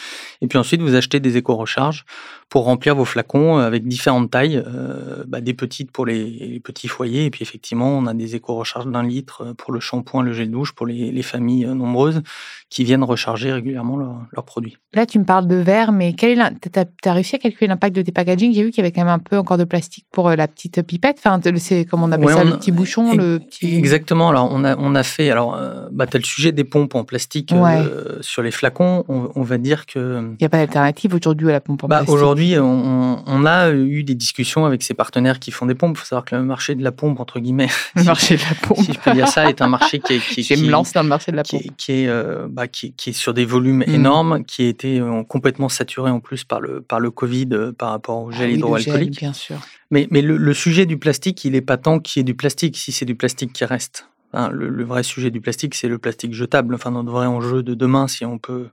Et 0.42 0.48
puis 0.48 0.58
ensuite 0.58 0.82
vous 0.82 0.94
achetez 0.94 1.20
des 1.20 1.36
éco-recharges 1.36 2.04
pour 2.48 2.64
remplir 2.64 2.94
vos 2.94 3.04
flacons 3.04 3.58
euh, 3.58 3.66
avec 3.66 3.86
différentes 3.86 4.30
tailles, 4.30 4.62
euh, 4.66 5.24
bah, 5.26 5.40
des 5.40 5.54
petites 5.54 5.90
pour 5.90 6.06
les, 6.06 6.60
petits 6.64 6.88
foyers, 6.88 7.26
et 7.26 7.30
puis 7.30 7.42
effectivement 7.42 7.88
on 7.96 8.06
a 8.06 8.14
des 8.14 8.36
éco-recharges 8.36 8.86
d'un 8.86 9.02
litre 9.02 9.42
euh, 9.42 9.54
pour 9.54 9.72
le 9.72 9.80
shampoing, 9.80 10.22
le 10.22 10.32
gel 10.32 10.50
douche, 10.50 10.72
pour 10.72 10.86
les, 10.86 11.10
les 11.10 11.22
familles 11.22 11.66
nombreuses 11.66 12.22
qui 12.70 12.84
viennent 12.84 13.04
recharger 13.04 13.52
régulièrement 13.52 13.96
leurs 13.96 14.44
produits. 14.44 14.76
Là, 14.92 15.06
tu 15.06 15.18
me 15.18 15.24
parles 15.24 15.46
de 15.46 15.56
verre, 15.56 15.92
mais 15.92 16.12
quel 16.12 16.38
est 16.38 16.70
t'as, 16.70 16.84
t'as 16.84 17.12
réussi 17.12 17.36
à 17.36 17.38
calculer 17.38 17.66
l'impact 17.66 17.96
de 17.96 18.02
tes 18.02 18.12
packaging 18.12 18.52
J'ai 18.52 18.62
vu 18.62 18.70
qu'il 18.70 18.78
y 18.78 18.86
avait 18.86 18.92
quand 18.92 19.04
même 19.04 19.14
un 19.14 19.18
peu 19.18 19.38
encore 19.38 19.56
de 19.56 19.64
plastique 19.64 20.06
pour 20.12 20.28
la 20.30 20.48
petite 20.48 20.82
pipette. 20.98 21.18
Enfin, 21.24 21.40
c'est 21.56 21.84
comme 21.84 22.02
on 22.02 22.12
appelle 22.12 22.26
Ouais, 22.26 22.32
ça, 22.32 22.40
on 22.40 22.44
le 22.44 22.56
petit 22.56 22.72
bouchon, 22.72 23.14
le 23.14 23.38
petit. 23.38 23.76
Exactement. 23.76 24.28
Alors, 24.28 24.48
on 24.50 24.64
a, 24.64 24.76
on 24.76 24.94
a 24.94 25.02
fait. 25.02 25.30
Alors, 25.30 25.54
euh, 25.54 25.88
bah, 25.92 26.06
tu 26.06 26.16
as 26.16 26.20
le 26.20 26.24
sujet 26.24 26.52
des 26.52 26.64
pompes 26.64 26.94
en 26.94 27.04
plastique 27.04 27.52
euh, 27.52 28.18
sur 28.20 28.42
les 28.42 28.50
flacons. 28.50 29.04
On, 29.08 29.30
on 29.34 29.42
va 29.42 29.58
dire 29.58 29.86
que. 29.86 30.20
Il 30.22 30.36
n'y 30.40 30.46
a 30.46 30.48
pas 30.48 30.58
d'alternative 30.58 31.14
aujourd'hui 31.14 31.48
à 31.48 31.52
la 31.52 31.60
pompe 31.60 31.84
en 31.84 31.88
Bah, 31.88 31.98
plastique. 31.98 32.14
Aujourd'hui, 32.14 32.58
on, 32.58 33.22
on 33.24 33.46
a 33.46 33.70
eu 33.70 34.02
des 34.02 34.14
discussions 34.14 34.66
avec 34.66 34.82
ces 34.82 34.94
partenaires 34.94 35.38
qui 35.38 35.50
font 35.50 35.66
des 35.66 35.74
pompes. 35.74 35.96
Il 35.96 36.00
faut 36.00 36.06
savoir 36.06 36.24
que 36.24 36.34
le 36.34 36.42
marché 36.42 36.74
de 36.74 36.82
la 36.82 36.92
pompe, 36.92 37.20
entre 37.20 37.38
guillemets, 37.40 37.68
Le 37.94 38.04
marché 38.04 38.36
de 38.36 38.42
la 38.42 38.66
pompe. 38.66 38.84
si 38.84 38.92
je 38.92 38.98
peux 38.98 39.12
dire 39.12 39.28
ça, 39.28 39.48
est 39.48 39.62
un 39.62 39.68
marché 39.68 40.00
qui 40.00 40.14
est. 40.14 40.18
Qui, 40.18 40.62
me 40.62 40.70
lancer 40.70 40.92
dans 40.94 41.02
le 41.02 41.08
marché 41.08 41.30
de 41.30 41.36
la 41.36 41.44
pompe. 41.44 41.62
est, 41.62 41.76
qui 41.76 41.92
est, 41.92 42.08
euh, 42.08 42.46
bah, 42.50 42.66
qui, 42.68 42.94
est 43.06 43.12
sur 43.12 43.34
des 43.34 43.44
volumes 43.44 43.84
mmh. 43.86 43.94
énormes, 43.94 44.44
qui 44.44 44.64
a 44.64 44.68
été 44.68 45.00
complètement 45.28 45.68
saturé 45.68 46.10
en 46.10 46.20
plus 46.20 46.44
par 46.44 46.60
le, 46.60 46.80
par 46.80 47.00
le 47.00 47.10
Covid 47.10 47.48
par 47.76 47.90
rapport 47.90 48.22
au 48.22 48.32
gel 48.32 48.50
ah 48.50 48.54
hydroalcoolique. 48.54 49.18
bien 49.18 49.32
sûr. 49.32 49.56
Mais, 49.90 50.06
mais 50.10 50.20
le, 50.20 50.52
sujet 50.52 50.84
du 50.88 50.98
plastique, 50.98 51.44
il 51.44 51.52
n'est 51.52 51.60
pas 51.60 51.76
tant 51.76 52.00
qu'il 52.00 52.18
y 52.18 52.20
ait 52.20 52.24
du 52.24 52.34
plastique, 52.34 52.76
si 52.76 52.90
c'est 52.90 53.04
du 53.04 53.14
plastique 53.14 53.52
qui 53.52 53.64
reste. 53.64 54.08
le, 54.32 54.84
vrai 54.84 55.04
sujet 55.04 55.30
du 55.30 55.40
plastique, 55.40 55.76
c'est 55.76 55.88
le 55.88 55.98
plastique 55.98 56.34
jetable. 56.34 56.74
Enfin, 56.74 56.90
notre 56.90 57.10
vrai 57.10 57.26
enjeu 57.26 57.62
de 57.62 57.74
demain, 57.74 58.08
si 58.08 58.24
on 58.24 58.38
peut, 58.38 58.68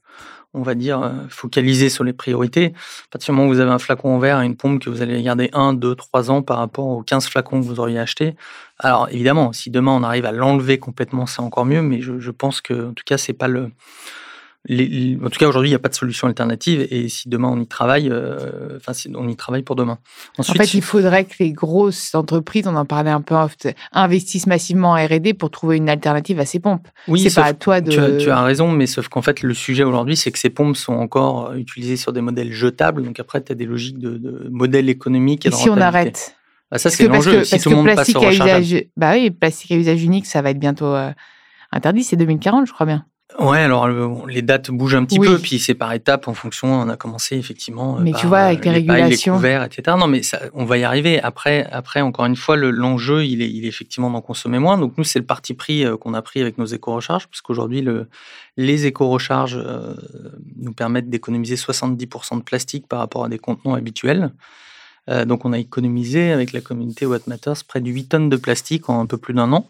on 0.56 0.64
va 0.64 0.74
dire, 0.74 1.02
euh, 1.02 1.12
focaliser 1.30 1.90
sur 1.90 2.04
les 2.04 2.14
priorités. 2.14 2.74
À 3.06 3.08
partir 3.12 3.34
du 3.34 3.38
moment 3.38 3.50
où 3.50 3.54
vous 3.54 3.60
avez 3.60 3.72
un 3.72 3.80
flacon 3.80 4.16
en 4.16 4.20
verre 4.20 4.42
et 4.42 4.46
une 4.46 4.56
pompe 4.56 4.82
que 4.82 4.90
vous 4.90 5.02
allez 5.02 5.22
garder 5.22 5.50
1, 5.54 5.74
2, 5.74 5.96
3 5.96 6.32
ans 6.32 6.42
par 6.42 6.58
rapport 6.58 6.88
aux 6.88 7.04
15 7.04 7.28
flacons 7.28 7.62
que 7.62 7.66
vous 7.66 7.80
auriez 7.80 8.00
achetés, 8.00 8.36
alors 8.80 9.08
évidemment, 9.12 9.54
si 9.54 9.70
demain 9.70 9.92
on 9.92 10.04
arrive 10.04 10.26
à 10.26 10.32
l'enlever 10.32 10.80
complètement, 10.80 11.26
c'est 11.28 11.42
encore 11.42 11.66
mieux, 11.66 11.82
mais 11.82 12.02
je, 12.02 12.20
je 12.20 12.32
pense 12.32 12.62
que, 12.62 12.90
en 12.90 12.94
tout 12.94 13.04
cas, 13.06 13.18
c'est 13.18 13.34
pas 13.34 13.48
le 13.48 13.70
en 14.68 15.30
tout 15.30 15.40
cas, 15.40 15.48
aujourd'hui, 15.48 15.70
il 15.70 15.72
n'y 15.72 15.76
a 15.76 15.80
pas 15.80 15.90
de 15.90 15.96
solution 15.96 16.28
alternative. 16.28 16.88
Et 16.90 17.08
si 17.10 17.30
demain 17.30 17.50
on 17.50 17.60
y 17.60 17.68
travaille, 17.68 18.10
euh, 18.10 18.78
enfin, 18.78 18.94
on 19.16 19.28
y 19.28 19.36
travaille 19.36 19.62
pour 19.62 19.76
demain. 19.76 20.00
en 20.38 20.44
fait, 20.44 20.74
il 20.74 20.82
faudrait 20.82 21.26
que 21.26 21.36
les 21.40 21.52
grosses 21.52 22.16
entreprises, 22.16 22.68
on 22.68 22.76
en 22.76 22.86
parlait 22.86 23.12
un 23.12 23.22
peu, 23.22 23.36
investissent 23.92 24.48
massivement 24.48 24.92
en 24.92 25.06
R&D 25.06 25.34
pour 25.34 25.52
trouver 25.52 25.78
une 25.78 25.90
alternative 25.90 26.40
à 26.40 26.46
ces 26.46 26.60
pompes. 26.60 26.88
Oui, 27.08 27.20
c'est 27.20 27.40
pas 27.40 27.48
à 27.48 27.54
toi 27.54 27.82
de. 27.82 28.18
Tu 28.20 28.30
as, 28.30 28.44
raison, 28.44 28.72
mais 28.72 28.88
sauf 28.88 29.08
qu'en 29.08 29.22
fait, 29.22 29.42
le 29.42 29.54
sujet 29.54 29.84
aujourd'hui, 29.84 30.16
c'est 30.16 30.32
que 30.32 30.40
ces 30.40 30.50
pompes 30.50 30.78
sont 30.78 30.94
encore 30.94 31.54
utilisées 31.54 31.98
sur 31.98 32.14
des 32.14 32.22
modèles 32.22 32.52
jetables. 32.52 33.04
Donc 33.04 33.20
après, 33.20 33.44
tu 33.44 33.52
as 33.52 33.56
des 33.56 33.66
logiques 33.66 34.00
de, 34.00 34.48
modèles 34.50 34.90
économiques 34.90 35.46
et, 35.46 35.52
si 35.52 35.70
on 35.70 35.78
arrête 35.78 36.36
bah, 36.72 36.80
ça, 36.80 36.90
c'est 36.90 37.08
l'enjeu. 37.08 37.44
Si 37.44 37.60
tout 37.60 37.70
le 37.70 37.76
monde 37.76 37.96
passe 37.96 38.16
à 38.16 38.32
usage, 38.32 38.86
bah 38.98 39.14
oui, 39.14 39.30
plastique 39.30 39.72
à 39.72 39.76
usage 39.76 40.04
unique, 40.04 40.26
ça 40.26 40.42
va 40.42 40.50
être 40.50 40.60
bientôt 40.60 40.88
euh, 40.88 41.12
interdit. 41.72 42.04
C'est 42.04 42.16
2040, 42.16 42.68
je 42.68 42.74
crois 42.74 42.88
bien. 42.88 43.06
Ouais, 43.40 43.60
alors 43.60 43.88
les 44.28 44.42
dates 44.42 44.72
bougent 44.72 44.96
un 44.96 45.04
petit 45.04 45.20
peu, 45.20 45.38
puis 45.38 45.60
c'est 45.60 45.74
par 45.74 45.92
étapes 45.94 46.28
en 46.28 46.34
fonction. 46.34 46.74
On 46.74 46.90
a 46.90 46.96
commencé 46.96 47.36
effectivement. 47.38 47.98
Mais 48.00 48.14
tu 48.14 48.28
vois, 48.28 48.40
avec 48.40 48.64
les, 48.64 48.72
régulations, 48.72 49.34
les 49.34 49.38
couverts, 49.38 49.64
etc. 49.64 49.98
Non, 50.00 50.08
mais 50.08 50.24
ça, 50.24 50.40
on 50.54 50.66
va 50.66 50.78
y 50.78 50.84
arriver. 50.84 51.22
Après, 51.22 51.68
après, 51.72 52.02
encore 52.02 52.26
une 52.26 52.36
fois, 52.36 52.56
l'enjeu, 52.56 53.26
il, 53.26 53.42
est, 53.42 53.50
il 53.50 53.66
est 53.66 53.68
effectivement 53.68 54.10
d'en 54.10 54.22
consommer 54.22 54.60
moins. 54.60 54.78
Donc 54.78 54.94
nous, 54.98 55.04
c'est 55.04 55.20
le 55.20 55.26
parti 55.26 55.54
pris 55.54 55.86
euh, 55.86 55.98
qu'on 55.98 56.14
a 56.14 56.22
pris 56.22 56.42
avec 56.42 56.58
nos 56.58 56.66
éco-recharges, 56.66 57.28
puisqu'aujourd'hui, 57.28 57.82
le, 57.82 58.08
les 58.58 58.86
éco-recharges 58.86 59.60
euh, 59.62 59.96
nous 60.58 60.74
permettent 60.74 61.10
d'économiser 61.10 61.56
70% 61.56 62.38
de 62.38 62.44
plastique 62.44 62.88
par 62.88 63.00
rapport 63.00 63.26
à 63.26 63.30
des 63.30 63.40
contenants 63.40 63.74
habituels. 63.74 64.32
Euh, 65.10 65.26
donc 65.26 65.46
on 65.46 65.54
a 65.54 65.60
économisé 65.60 66.32
avec 66.32 66.52
la 66.52 66.62
communauté 66.62 67.06
What 67.06 67.20
Matters 67.28 67.64
près 67.68 67.80
de 67.82 67.90
8 67.90 68.06
tonnes 68.06 68.30
de 68.30 68.38
plastique 68.38 68.90
en 68.90 69.02
un 69.02 69.06
peu 69.06 69.18
plus 69.18 69.34
d'un 69.34 69.52
an. 69.54 69.70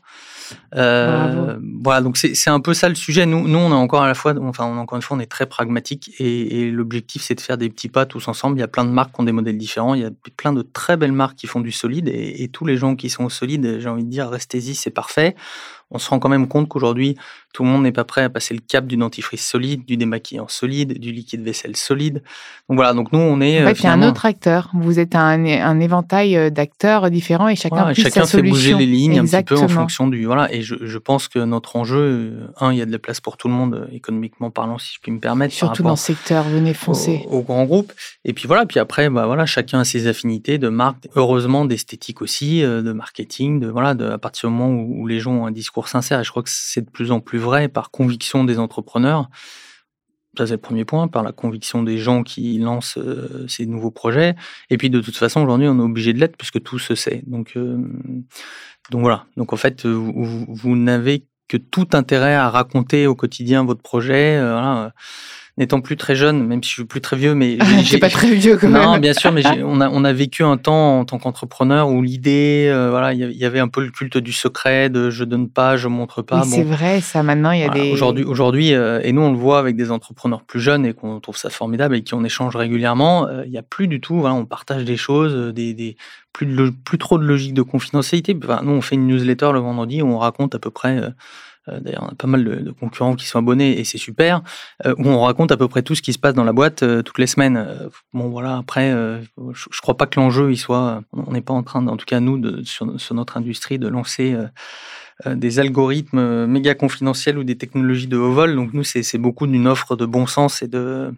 Euh, 0.75 1.57
voilà, 1.83 2.01
donc 2.01 2.17
c'est 2.17 2.49
un 2.49 2.59
peu 2.59 2.73
ça 2.73 2.89
le 2.89 2.95
sujet. 2.95 3.25
Nous, 3.25 3.47
nous, 3.47 3.57
on 3.57 3.71
est 3.71 3.73
encore 3.73 4.03
à 4.03 4.07
la 4.07 4.13
fois, 4.13 4.33
enfin, 4.41 4.65
encore 4.65 4.95
une 4.95 5.01
fois, 5.01 5.17
on 5.17 5.19
est 5.19 5.25
très 5.25 5.45
pragmatique 5.45 6.11
et, 6.19 6.69
l'objectif, 6.71 7.21
c'est 7.21 7.35
de 7.35 7.41
faire 7.41 7.57
des 7.57 7.69
petits 7.69 7.89
pas 7.89 8.05
tous 8.05 8.27
ensemble. 8.27 8.57
Il 8.57 8.61
y 8.61 8.63
a 8.63 8.67
plein 8.67 8.85
de 8.85 8.89
marques 8.89 9.13
qui 9.13 9.21
ont 9.21 9.23
des 9.25 9.31
modèles 9.31 9.57
différents. 9.57 9.93
Il 9.93 10.01
y 10.01 10.05
a 10.05 10.11
plein 10.37 10.53
de 10.53 10.61
très 10.61 10.97
belles 10.97 11.11
marques 11.11 11.37
qui 11.37 11.47
font 11.47 11.61
du 11.61 11.71
solide 11.71 12.09
et, 12.09 12.43
et 12.43 12.47
tous 12.47 12.65
les 12.65 12.77
gens 12.77 12.95
qui 12.95 13.09
sont 13.09 13.25
au 13.25 13.29
solide, 13.29 13.77
j'ai 13.79 13.89
envie 13.89 14.05
de 14.05 14.09
dire, 14.09 14.29
restez-y, 14.29 14.75
c'est 14.75 14.91
parfait 14.91 15.35
on 15.91 15.99
se 15.99 16.09
rend 16.09 16.19
quand 16.19 16.29
même 16.29 16.47
compte 16.47 16.67
qu'aujourd'hui, 16.67 17.15
tout 17.53 17.63
le 17.63 17.69
monde 17.69 17.83
n'est 17.83 17.91
pas 17.91 18.03
prêt 18.03 18.23
à 18.23 18.29
passer 18.29 18.53
le 18.53 18.59
cap 18.59 18.85
du 18.85 18.97
dentifrice 18.97 19.45
solide, 19.45 19.85
du 19.85 19.95
démaquillant 19.95 20.47
solide, 20.49 20.99
du 20.99 21.11
liquide 21.11 21.41
vaisselle 21.41 21.77
solide. 21.77 22.21
Donc 22.67 22.77
voilà, 22.77 22.93
donc 22.93 23.13
nous, 23.13 23.19
on 23.19 23.39
est. 23.39 23.63
En 23.63 23.67
fait, 23.67 23.79
il 23.79 23.83
y 23.83 23.87
a 23.87 23.93
un 23.93 24.01
autre 24.01 24.25
acteur. 24.25 24.71
Vous 24.73 24.99
êtes 24.99 25.15
un, 25.15 25.79
éventail 25.79 26.35
euh, 26.35 26.49
d'acteurs 26.49 27.09
différents 27.09 27.47
et 27.47 27.55
chacun, 27.55 27.75
voilà, 27.77 27.93
chacun 27.93 28.25
fait 28.25 28.41
bouger 28.41 28.73
les 28.73 28.85
lignes 28.85 29.19
un 29.19 29.25
petit 29.25 29.43
peu 29.43 29.57
en 29.57 29.67
fonction 29.67 30.07
du. 30.07 30.25
Voilà, 30.25 30.53
et 30.53 30.61
je, 30.63 30.97
pense 30.97 31.27
que 31.27 31.39
notre 31.39 31.75
enjeu, 31.75 31.99
euh, 31.99 32.47
un, 32.59 32.73
il 32.73 32.79
y 32.79 32.81
a 32.81 32.85
de 32.85 32.91
la 32.91 32.99
place 32.99 33.21
pour 33.21 33.37
tout 33.37 33.47
le 33.47 33.53
monde, 33.53 33.75
euh, 33.75 33.95
économiquement 33.95 34.49
parlant, 34.49 34.79
si 34.79 34.93
je 34.95 34.99
puis 34.99 35.11
me 35.11 35.19
permettre. 35.19 35.53
Surtout 35.53 35.83
dans 35.83 35.91
le 35.91 35.95
secteur, 35.95 36.43
venez 36.43 36.73
foncer. 36.73 37.25
Au, 37.29 37.41
grand 37.41 37.63
groupe. 37.65 37.93
Et 38.25 38.33
puis 38.33 38.47
voilà, 38.47 38.65
puis 38.65 38.79
après, 38.79 39.09
bah 39.09 39.27
voilà, 39.27 39.45
chacun 39.45 39.81
a 39.81 39.83
ses 39.85 40.07
affinités 40.07 40.57
de 40.57 40.67
marque, 40.67 41.07
heureusement 41.15 41.63
d'esthétique 41.63 42.21
aussi, 42.21 42.63
de 42.63 42.91
marketing, 42.91 43.59
de 43.59 43.67
voilà, 43.67 43.93
de, 43.93 44.09
à 44.09 44.17
partir 44.17 44.49
du 44.49 44.55
moment 44.55 44.73
où, 44.73 45.03
où 45.03 45.07
les 45.07 45.19
gens 45.19 45.31
ont 45.31 45.45
un 45.45 45.51
discours 45.51 45.74
sincère, 45.83 46.19
et 46.19 46.23
je 46.23 46.29
crois 46.29 46.43
que 46.43 46.49
c'est 46.49 46.81
de 46.81 46.89
plus 46.89 47.11
en 47.11 47.19
plus 47.19 47.39
vrai 47.39 47.67
par 47.67 47.91
conviction 47.91 48.43
des 48.43 48.59
entrepreneurs. 48.59 49.29
Ça, 50.37 50.45
c'est 50.45 50.53
le 50.53 50.59
premier 50.59 50.85
point, 50.85 51.07
par 51.07 51.23
la 51.23 51.31
conviction 51.31 51.83
des 51.83 51.97
gens 51.97 52.23
qui 52.23 52.57
lancent 52.57 52.97
euh, 52.97 53.45
ces 53.47 53.65
nouveaux 53.65 53.91
projets. 53.91 54.35
Et 54.69 54.77
puis, 54.77 54.89
de 54.89 54.99
toute 54.99 55.15
façon, 55.15 55.41
aujourd'hui, 55.41 55.67
on 55.69 55.79
est 55.79 55.83
obligé 55.83 56.13
de 56.13 56.19
l'être 56.19 56.37
puisque 56.37 56.61
tout 56.61 56.79
se 56.79 56.93
sait. 56.95 57.23
Donc, 57.25 57.53
euh, 57.55 57.77
donc 58.91 59.01
voilà. 59.01 59.25
Donc, 59.37 59.53
en 59.53 59.55
fait, 59.55 59.85
vous, 59.85 60.75
n'avez 60.75 61.25
que 61.47 61.57
tout 61.57 61.87
intérêt 61.93 62.35
à 62.35 62.49
raconter 62.49 63.07
au 63.07 63.15
quotidien 63.15 63.63
votre 63.63 63.81
projet. 63.81 64.37
Euh, 64.37 64.89
n'étant 65.57 65.79
plus 65.79 65.95
très 65.95 66.15
jeune, 66.15 66.45
même 66.45 66.61
si 66.61 66.69
je 66.69 66.75
suis 66.75 66.85
plus 66.85 67.01
très 67.01 67.15
vieux, 67.15 67.33
mais 67.33 67.57
j'ai 67.83 67.97
pas 67.97 68.09
très 68.09 68.33
vieux 68.33 68.57
quand 68.57 68.67
même. 68.67 68.81
Non, 68.81 68.97
bien 68.97 69.13
sûr, 69.13 69.31
mais 69.31 69.43
on 69.63 69.79
a 69.79 69.89
on 69.89 70.03
a 70.03 70.13
vécu 70.13 70.43
un 70.43 70.57
temps 70.57 70.99
en 70.99 71.05
tant 71.05 71.17
qu'entrepreneur 71.17 71.89
où 71.89 72.01
l'idée, 72.01 72.67
euh, 72.69 72.89
voilà, 72.89 73.13
il 73.13 73.31
y 73.31 73.45
avait 73.45 73.59
un 73.59 73.67
peu 73.67 73.83
le 73.83 73.91
culte 73.91 74.17
du 74.17 74.33
secret, 74.33 74.89
de 74.89 75.09
je 75.09 75.23
donne 75.23 75.49
pas, 75.49 75.77
je 75.77 75.87
montre 75.87 76.21
pas. 76.21 76.43
C'est 76.43 76.63
vrai, 76.63 77.01
ça. 77.01 77.23
Maintenant, 77.23 77.51
il 77.51 77.61
y 77.61 77.63
a 77.63 77.69
des 77.69 77.91
aujourd'hui 77.91 78.23
aujourd'hui 78.23 78.73
euh, 78.73 78.99
et 79.03 79.11
nous 79.13 79.21
on 79.21 79.31
le 79.31 79.37
voit 79.37 79.59
avec 79.59 79.75
des 79.75 79.91
entrepreneurs 79.91 80.43
plus 80.43 80.59
jeunes 80.59 80.85
et 80.85 80.93
qu'on 80.93 81.19
trouve 81.19 81.37
ça 81.37 81.49
formidable 81.49 81.95
et 81.95 82.03
qui 82.03 82.13
on 82.13 82.23
échange 82.23 82.55
régulièrement. 82.55 83.27
Euh, 83.27 83.43
il 83.45 83.51
y 83.51 83.57
a 83.57 83.63
plus 83.63 83.87
du 83.87 84.01
tout, 84.01 84.19
voilà, 84.19 84.35
on 84.35 84.45
partage 84.45 84.83
des 84.83 84.97
choses, 84.97 85.53
des, 85.53 85.73
des 85.73 85.95
plus 86.33 86.45
de, 86.45 86.69
plus 86.69 86.97
trop 86.97 87.17
de 87.17 87.23
logique 87.23 87.53
de 87.53 87.61
confidentialité. 87.61 88.37
Enfin, 88.43 88.61
nous 88.63 88.71
on 88.71 88.81
fait 88.81 88.95
une 88.95 89.07
newsletter 89.07 89.51
le 89.53 89.59
vendredi 89.59 90.01
où 90.01 90.07
on 90.07 90.17
raconte 90.17 90.53
à 90.53 90.59
peu 90.59 90.69
près 90.69 90.97
euh, 90.97 91.09
d'ailleurs, 91.67 92.03
on 92.03 92.11
a 92.11 92.15
pas 92.15 92.27
mal 92.27 92.43
de, 92.43 92.71
concurrents 92.71 93.15
qui 93.15 93.25
sont 93.25 93.39
abonnés 93.39 93.79
et 93.79 93.83
c'est 93.83 93.97
super, 93.97 94.41
euh, 94.85 94.93
où 94.97 95.07
on 95.07 95.21
raconte 95.21 95.51
à 95.51 95.57
peu 95.57 95.67
près 95.67 95.81
tout 95.81 95.95
ce 95.95 96.01
qui 96.01 96.13
se 96.13 96.19
passe 96.19 96.33
dans 96.33 96.43
la 96.43 96.53
boîte 96.53 96.83
euh, 96.83 97.01
toutes 97.01 97.19
les 97.19 97.27
semaines. 97.27 97.89
bon, 98.13 98.29
voilà, 98.29 98.57
après, 98.57 98.91
je, 98.91 99.81
crois 99.81 99.97
pas 99.97 100.05
que 100.07 100.19
l'enjeu, 100.19 100.51
il 100.51 100.57
soit. 100.57 101.01
On 101.13 101.31
n'est 101.31 101.41
pas 101.41 101.53
en 101.53 101.63
train, 101.63 101.85
en 101.87 101.97
tout 101.97 102.05
cas, 102.05 102.19
nous, 102.19 102.37
de, 102.37 102.63
sur, 102.63 103.13
notre 103.13 103.37
industrie, 103.37 103.79
de 103.79 103.87
lancer. 103.87 104.35
des 105.25 105.59
algorithmes 105.59 106.45
méga 106.45 106.75
confidentiels 106.75 107.37
ou 107.37 107.43
des 107.45 107.57
technologies 107.57 108.07
de 108.07 108.17
haut 108.17 108.33
vol. 108.33 108.55
Donc 108.55 108.73
nous, 108.73 108.83
c'est 108.83 109.17
beaucoup 109.17 109.47
d'une 109.47 109.67
offre 109.67 109.95
de 109.95 110.05
bon 110.05 110.25
sens 110.27 110.61
et 110.61 110.67
de 110.67 111.13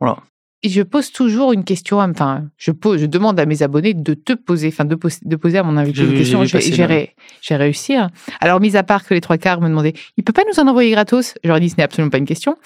voilà 0.00 0.18
je 0.68 0.82
pose 0.82 1.12
toujours 1.12 1.52
une 1.52 1.64
question, 1.64 2.00
enfin, 2.00 2.44
je, 2.56 2.70
pose, 2.70 3.00
je 3.00 3.06
demande 3.06 3.38
à 3.38 3.46
mes 3.46 3.62
abonnés 3.62 3.94
de 3.94 4.14
te 4.14 4.32
poser, 4.32 4.68
enfin, 4.68 4.84
de, 4.84 4.94
poser 4.94 5.58
à 5.58 5.62
mon 5.62 5.76
invité 5.76 6.02
une 6.02 6.14
question. 6.14 6.44
J'ai 6.44 7.56
réussi. 7.56 7.94
Hein. 7.94 8.10
Alors, 8.40 8.60
mis 8.60 8.76
à 8.76 8.82
part 8.82 9.04
que 9.04 9.14
les 9.14 9.20
trois 9.20 9.38
quarts 9.38 9.60
me 9.60 9.68
demandaient, 9.68 9.94
il 10.16 10.24
peut 10.24 10.32
pas 10.32 10.42
nous 10.50 10.60
en 10.60 10.68
envoyer 10.68 10.90
gratos? 10.90 11.34
Je 11.42 11.48
leur 11.48 11.58
ai 11.58 11.60
dit, 11.60 11.70
ce 11.70 11.76
n'est 11.76 11.82
absolument 11.82 12.10
pas 12.10 12.18
une 12.18 12.26
question. 12.26 12.56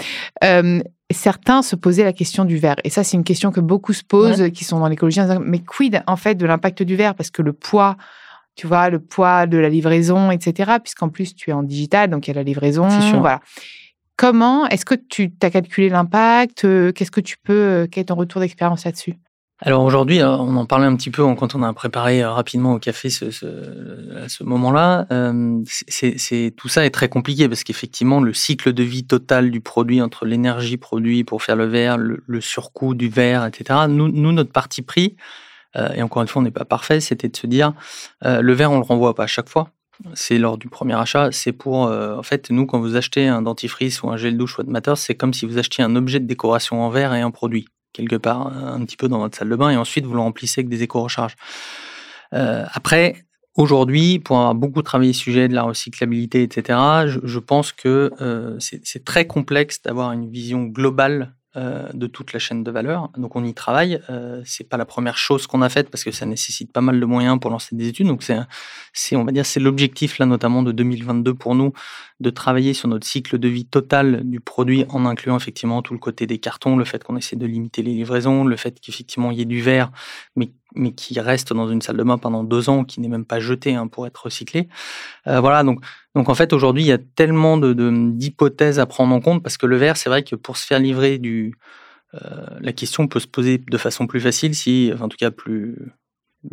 Euh, 0.45 0.81
certains 1.11 1.63
se 1.63 1.77
posaient 1.77 2.05
la 2.05 2.13
question 2.13 2.45
du 2.45 2.57
verre. 2.57 2.77
Et 2.85 2.91
ça, 2.91 3.05
c'est 3.05 3.17
une 3.17 3.25
question 3.25 3.51
que 3.51 3.61
beaucoup 3.61 3.93
se 3.93 4.05
posent, 4.05 4.51
qui 4.53 4.65
sont 4.65 4.79
dans 4.79 4.89
l'écologie. 4.89 5.21
Mais 5.45 5.61
quid, 5.61 6.03
en 6.07 6.17
fait, 6.17 6.35
de 6.35 6.47
l'impact 6.47 6.83
du 6.83 6.97
verre? 6.97 7.15
Parce 7.15 7.31
que 7.31 7.43
le 7.43 7.53
poids, 7.53 7.97
tu 8.57 8.67
vois, 8.67 8.91
le 8.91 9.01
poids 9.01 9.47
de 9.47 9.59
la 9.59 9.69
livraison, 9.69 10.31
etc. 10.31 10.73
Puisqu'en 10.83 11.09
plus, 11.09 11.35
tu 11.35 11.51
es 11.51 11.53
en 11.53 11.63
digital, 11.63 12.11
donc 12.11 12.27
il 12.27 12.31
y 12.31 12.33
a 12.33 12.35
la 12.35 12.43
livraison. 12.43 12.89
Voilà. 13.19 13.41
Comment 14.21 14.67
Est-ce 14.67 14.85
que 14.85 14.95
tu 14.95 15.33
as 15.41 15.49
calculé 15.49 15.89
l'impact 15.89 16.67
euh, 16.67 16.93
Qu'est-ce 16.93 17.11
que 17.11 17.23
tu 17.23 17.39
peux 17.43 17.55
euh, 17.55 17.87
Quel 17.91 18.03
est 18.03 18.05
ton 18.05 18.17
retour 18.17 18.43
d'expérience 18.43 18.85
là-dessus? 18.85 19.15
Alors 19.61 19.83
aujourd'hui, 19.83 20.21
euh, 20.21 20.29
on 20.29 20.57
en 20.57 20.67
parlait 20.67 20.85
un 20.85 20.95
petit 20.95 21.09
peu 21.09 21.23
quand 21.37 21.55
on 21.55 21.63
a 21.63 21.73
préparé 21.73 22.23
rapidement 22.23 22.75
au 22.75 22.79
café 22.79 23.09
ce, 23.09 23.31
ce 23.31 24.45
moment-là. 24.45 25.07
c'est 25.65 26.55
tout 26.55 26.69
ça 26.69 26.85
est 26.85 26.91
très 26.91 27.09
compliqué 27.09 27.49
parce 27.49 27.65
qu'effectivement, 27.65 28.21
le 28.21 28.35
cycle 28.35 28.75
de 28.75 28.83
vie 28.83 29.07
total 29.07 29.51
du 29.51 29.63
produit 29.63 30.03
entre 30.03 30.27
l'énergie 30.27 30.77
produite 30.77 31.27
pour 31.27 31.43
faire 31.43 31.57
le 31.57 31.65
verre, 31.65 31.97
le, 31.97 32.41
surcoût 32.43 32.95
du 32.95 33.09
verre, 33.09 33.47
etc. 33.47 33.87
Nous, 33.89 34.09
nous 34.09 34.33
notre 34.33 34.53
parti 34.53 34.83
pris, 34.83 35.17
et 35.95 36.03
encore 36.03 36.21
une 36.21 36.29
fois, 36.29 36.41
on 36.41 36.45
n'est 36.45 36.51
pas 36.51 36.67
parfait, 36.67 37.01
c'était 37.01 37.31
de 37.31 37.37
se 37.39 37.47
dire 37.47 37.73
le 38.23 38.53
verre, 38.53 38.71
on 38.71 38.77
le 38.81 38.85
renvoie 38.85 39.15
pas 39.15 39.25
à 39.25 39.29
chaque 39.29 39.49
fois 39.49 39.71
c'est 40.15 40.39
lors 40.39 40.59
du 40.59 40.69
premier 40.69 40.95
achat. 40.95 41.31
C'est 41.33 41.53
pour, 41.53 41.87
euh, 41.87 42.17
en 42.17 42.23
fait, 42.23 42.51
nous, 42.51 42.67
quand 42.67 42.81
vous 42.81 42.97
achetez 42.97 43.27
un 43.27 43.43
dentifrice 43.43 44.03
ou 44.03 44.11
un 44.11 44.17
gel 44.17 44.37
douche 44.37 44.59
de 44.59 44.71
Matters, 44.71 44.99
c'est 44.99 45.15
comme 45.15 45.33
si 45.35 45.47
vous 45.47 45.59
achetiez 45.59 45.85
un 45.85 45.97
objet 45.97 46.21
de 46.21 46.27
décoration 46.27 46.83
en 46.83 46.91
verre 46.91 47.15
et 47.15 47.21
un 47.21 47.31
produit, 47.31 47.67
quelque 47.93 48.17
part, 48.17 48.47
un 48.47 48.85
petit 48.85 48.97
peu 48.97 49.09
dans 49.09 49.19
votre 49.19 49.37
salle 49.37 49.49
de 49.49 49.57
bain, 49.57 49.71
et 49.71 49.77
ensuite 49.77 50.05
vous 50.07 50.15
le 50.15 50.21
remplissez 50.21 50.61
avec 50.61 50.69
des 50.69 50.83
éco-recharges. 50.83 51.37
Euh, 52.33 52.65
après, 52.73 53.25
aujourd'hui, 53.57 54.19
pour 54.19 54.39
avoir 54.39 54.55
beaucoup 54.55 54.83
travaillé 54.83 55.13
le 55.13 55.17
sujet 55.17 55.49
de 55.49 55.55
la 55.55 55.63
recyclabilité, 55.63 56.43
etc., 56.43 56.79
je, 57.07 57.39
pense 57.39 57.73
que 57.73 58.11
euh, 58.21 58.57
c'est 58.59 59.05
très 59.05 59.27
complexe 59.27 59.83
d'avoir 59.83 60.13
une 60.13 60.31
vision 60.31 60.65
globale 60.65 61.35
euh, 61.57 61.89
de 61.95 62.07
toute 62.07 62.33
la 62.33 62.39
chaîne 62.39 62.63
de 62.63 62.71
valeur. 62.71 63.11
Donc 63.17 63.35
on 63.35 63.45
y 63.45 63.55
travaille. 63.55 64.01
Euh, 64.09 64.41
c'est 64.45 64.69
pas 64.69 64.77
la 64.77 64.85
première 64.85 65.19
chose 65.19 65.49
qu'on 65.49 65.63
a 65.63 65.69
faite 65.69 65.91
parce 65.91 66.05
que 66.05 66.13
ça 66.13 66.25
nécessite 66.25 66.73
pas 66.73 66.81
mal 66.81 67.01
de 67.01 67.05
moyens 67.05 67.41
pour 67.41 67.51
lancer 67.51 67.75
des 67.75 67.89
études. 67.89 68.07
Donc 68.07 68.23
c'est, 68.93 69.17
on 69.17 69.25
va 69.25 69.33
dire, 69.33 69.45
c'est 69.45 69.59
l'objectif 69.59 70.19
là 70.19 70.27
notamment 70.27 70.63
de 70.63 70.71
2022 70.71 71.35
pour 71.35 71.57
nous 71.57 71.73
de 72.21 72.31
travailler 72.31 72.73
sur 72.73 72.89
notre 72.89 73.07
cycle 73.07 73.39
de 73.39 73.49
vie 73.49 73.65
total 73.65 74.23
du 74.25 74.39
produit 74.39 74.85
en 74.91 75.07
incluant 75.07 75.37
effectivement 75.37 75.83
tout 75.83 75.93
le 75.93 75.99
côté 75.99 76.29
des 76.29 76.39
cartons, 76.39 76.77
le 76.77 76.85
fait 76.85 77.03
qu'on 77.03 77.17
essaie 77.17 77.37
de 77.37 77.47
limiter 77.47 77.83
les 77.83 77.95
livraisons, 77.95 78.45
le 78.45 78.57
fait 78.57 78.79
qu'effectivement 78.79 79.33
il 79.33 79.39
y 79.39 79.43
ait 79.43 79.47
du 79.47 79.61
verre, 79.61 79.91
mais 80.37 80.53
mais 80.75 80.93
qui 80.93 81.19
reste 81.21 81.53
dans 81.53 81.69
une 81.69 81.83
salle 81.83 81.97
de 81.97 82.03
bain 82.03 82.19
pendant 82.19 82.45
deux 82.45 82.69
ans, 82.69 82.85
qui 82.85 83.01
n'est 83.01 83.09
même 83.09 83.25
pas 83.25 83.41
jeté 83.41 83.75
hein, 83.75 83.87
pour 83.87 84.07
être 84.07 84.25
recyclé. 84.25 84.69
Euh, 85.27 85.41
voilà, 85.41 85.63
donc, 85.63 85.85
donc 86.15 86.29
en 86.29 86.35
fait 86.35 86.53
aujourd'hui 86.53 86.85
il 86.85 86.87
y 86.87 86.93
a 86.93 86.99
tellement 86.99 87.57
de, 87.57 87.73
d'hypothèses 88.13 88.79
à 88.79 88.87
prendre 88.87 89.15
en 89.15 89.21
compte 89.21 89.43
parce 89.43 89.57
que 89.57 89.67
le 89.67 89.77
verre, 89.77 89.97
c'est 89.97 90.11
vrai 90.11 90.23
que 90.23 90.37
pour 90.37 90.57
se 90.57 90.67
faire 90.67 90.79
livrer 90.79 91.19
du, 91.19 91.55
euh, 92.15 92.47
la 92.61 92.73
question 92.73 93.07
peut 93.07 93.21
se 93.21 93.27
poser 93.27 93.59
de 93.59 93.79
façon 93.79 94.07
plus 94.07 94.21
facile 94.21 94.55
si, 94.55 94.91
enfin, 94.93 95.05
en 95.05 95.09
tout 95.09 95.17
cas 95.17 95.31
plus 95.31 95.93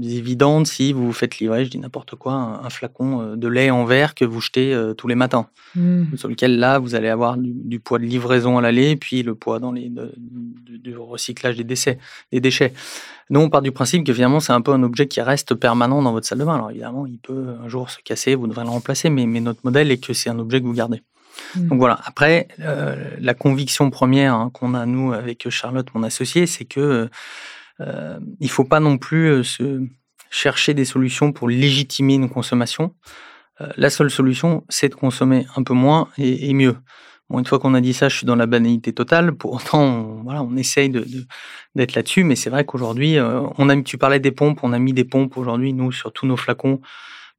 évidente 0.02 0.68
si 0.68 0.92
vous 0.92 1.14
faites 1.14 1.40
livrer, 1.40 1.66
je 1.66 1.70
dis 1.70 1.80
n'importe 1.80 2.16
quoi, 2.16 2.34
un, 2.34 2.70
flacon 2.70 3.22
euh, 3.22 3.36
de 3.36 3.48
lait 3.48 3.70
en 3.70 3.86
verre 3.86 4.16
que 4.16 4.26
vous 4.26 4.42
jetez 4.42 4.74
euh, 4.74 4.94
tous 4.94 5.08
les 5.08 5.16
matins, 5.16 5.48
mmh. 5.76 6.16
sur 6.16 6.28
lequel 6.28 6.60
là 6.60 6.80
vous 6.80 6.96
allez 6.96 7.08
avoir 7.08 7.38
du, 7.38 7.80
poids 7.80 7.98
de 8.00 8.04
livraison 8.04 8.58
à 8.58 8.62
l'aller, 8.62 8.96
puis 8.96 9.24
le 9.24 9.36
poids 9.36 9.60
dans 9.60 9.72
les, 9.72 9.90
du, 9.90 10.98
recyclage 10.98 11.56
des, 11.56 11.64
décès, 11.64 11.98
des 12.32 12.42
déchets. 12.42 12.74
Nous, 13.30 13.40
on 13.40 13.50
part 13.50 13.62
du 13.62 13.72
principe 13.72 14.06
que 14.06 14.14
finalement 14.14 14.40
c'est 14.40 14.54
un 14.54 14.62
peu 14.62 14.72
un 14.72 14.84
objet 14.84 15.08
qui 15.08 15.22
reste 15.22 15.56
permanent 15.56 16.02
dans 16.02 16.12
votre 16.12 16.28
salle 16.28 16.40
de 16.40 16.46
bain. 16.46 16.56
Alors 16.56 16.72
évidemment, 16.72 17.06
il 17.06 17.20
peut 17.20 17.56
un 17.64 17.68
jour 17.68 17.90
se 17.90 18.00
casser, 18.04 18.36
vous 18.36 18.48
devrez 18.48 18.64
le 18.64 18.70
remplacer, 18.70 19.10
mais, 19.10 19.26
mais 19.26 19.40
notre 19.40 19.62
modèle 19.64 19.92
est 19.92 19.98
que 19.98 20.14
c'est 20.14 20.30
un 20.30 20.40
objet 20.40 20.60
que 20.62 20.66
vous 20.66 20.74
gardez. 20.74 21.02
Mmh. 21.56 21.68
Donc 21.68 21.80
voilà. 21.80 22.00
Après, 22.04 22.48
euh, 22.60 22.96
la 23.20 23.34
conviction 23.34 23.90
première 23.90 24.34
hein, 24.34 24.50
qu'on 24.54 24.74
a 24.74 24.86
nous 24.86 25.14
avec 25.14 25.50
Charlotte, 25.50 25.88
mon 25.94 26.04
associé, 26.04 26.46
c'est 26.46 26.66
que 26.66 26.80
euh, 26.80 27.08
il 27.80 28.26
ne 28.40 28.48
faut 28.48 28.64
pas 28.64 28.80
non 28.80 28.98
plus 28.98 29.28
euh, 29.28 29.82
chercher 30.30 30.74
des 30.74 30.86
solutions 30.86 31.32
pour 31.32 31.50
légitimer 31.50 32.16
une 32.16 32.30
consommation. 32.30 32.96
Euh, 33.62 33.68
la 33.78 33.90
seule 33.90 34.10
solution, 34.10 34.64
c'est 34.70 34.90
de 34.90 34.96
consommer 34.96 35.46
un 35.56 35.64
peu 35.64 35.74
moins 35.74 36.10
et, 36.18 36.54
mieux. 36.54 36.76
Bon, 37.30 37.40
une 37.40 37.46
fois 37.46 37.60
qu'on 37.60 37.74
a 37.74 37.82
dit 37.82 37.94
ça, 37.94 38.10
je 38.10 38.18
suis 38.18 38.26
dans 38.26 38.36
la 38.36 38.46
banalité 38.46 38.94
totale. 38.94 39.34
Pour 39.34 39.54
autant, 39.54 39.82
on, 39.82 40.24
voilà, 40.24 40.42
on 40.44 40.56
essaye 40.56 40.90
d'être 40.90 41.96
là-dessus, 41.96 42.24
mais 42.24 42.36
c'est 42.36 42.50
vrai 42.50 42.66
qu'aujourd'hui, 42.66 43.18
on 43.20 43.70
a, 43.70 43.82
tu 43.82 43.98
parlais 43.98 44.20
des 44.20 44.32
pompes, 44.32 44.60
on 44.64 44.72
a 44.74 44.80
mis 44.80 44.94
des 44.94 45.04
pompes 45.04 45.38
aujourd'hui, 45.38 45.74
nous, 45.74 45.92
sur 45.92 46.14
tous 46.14 46.26
nos 46.26 46.38
flacons 46.38 46.80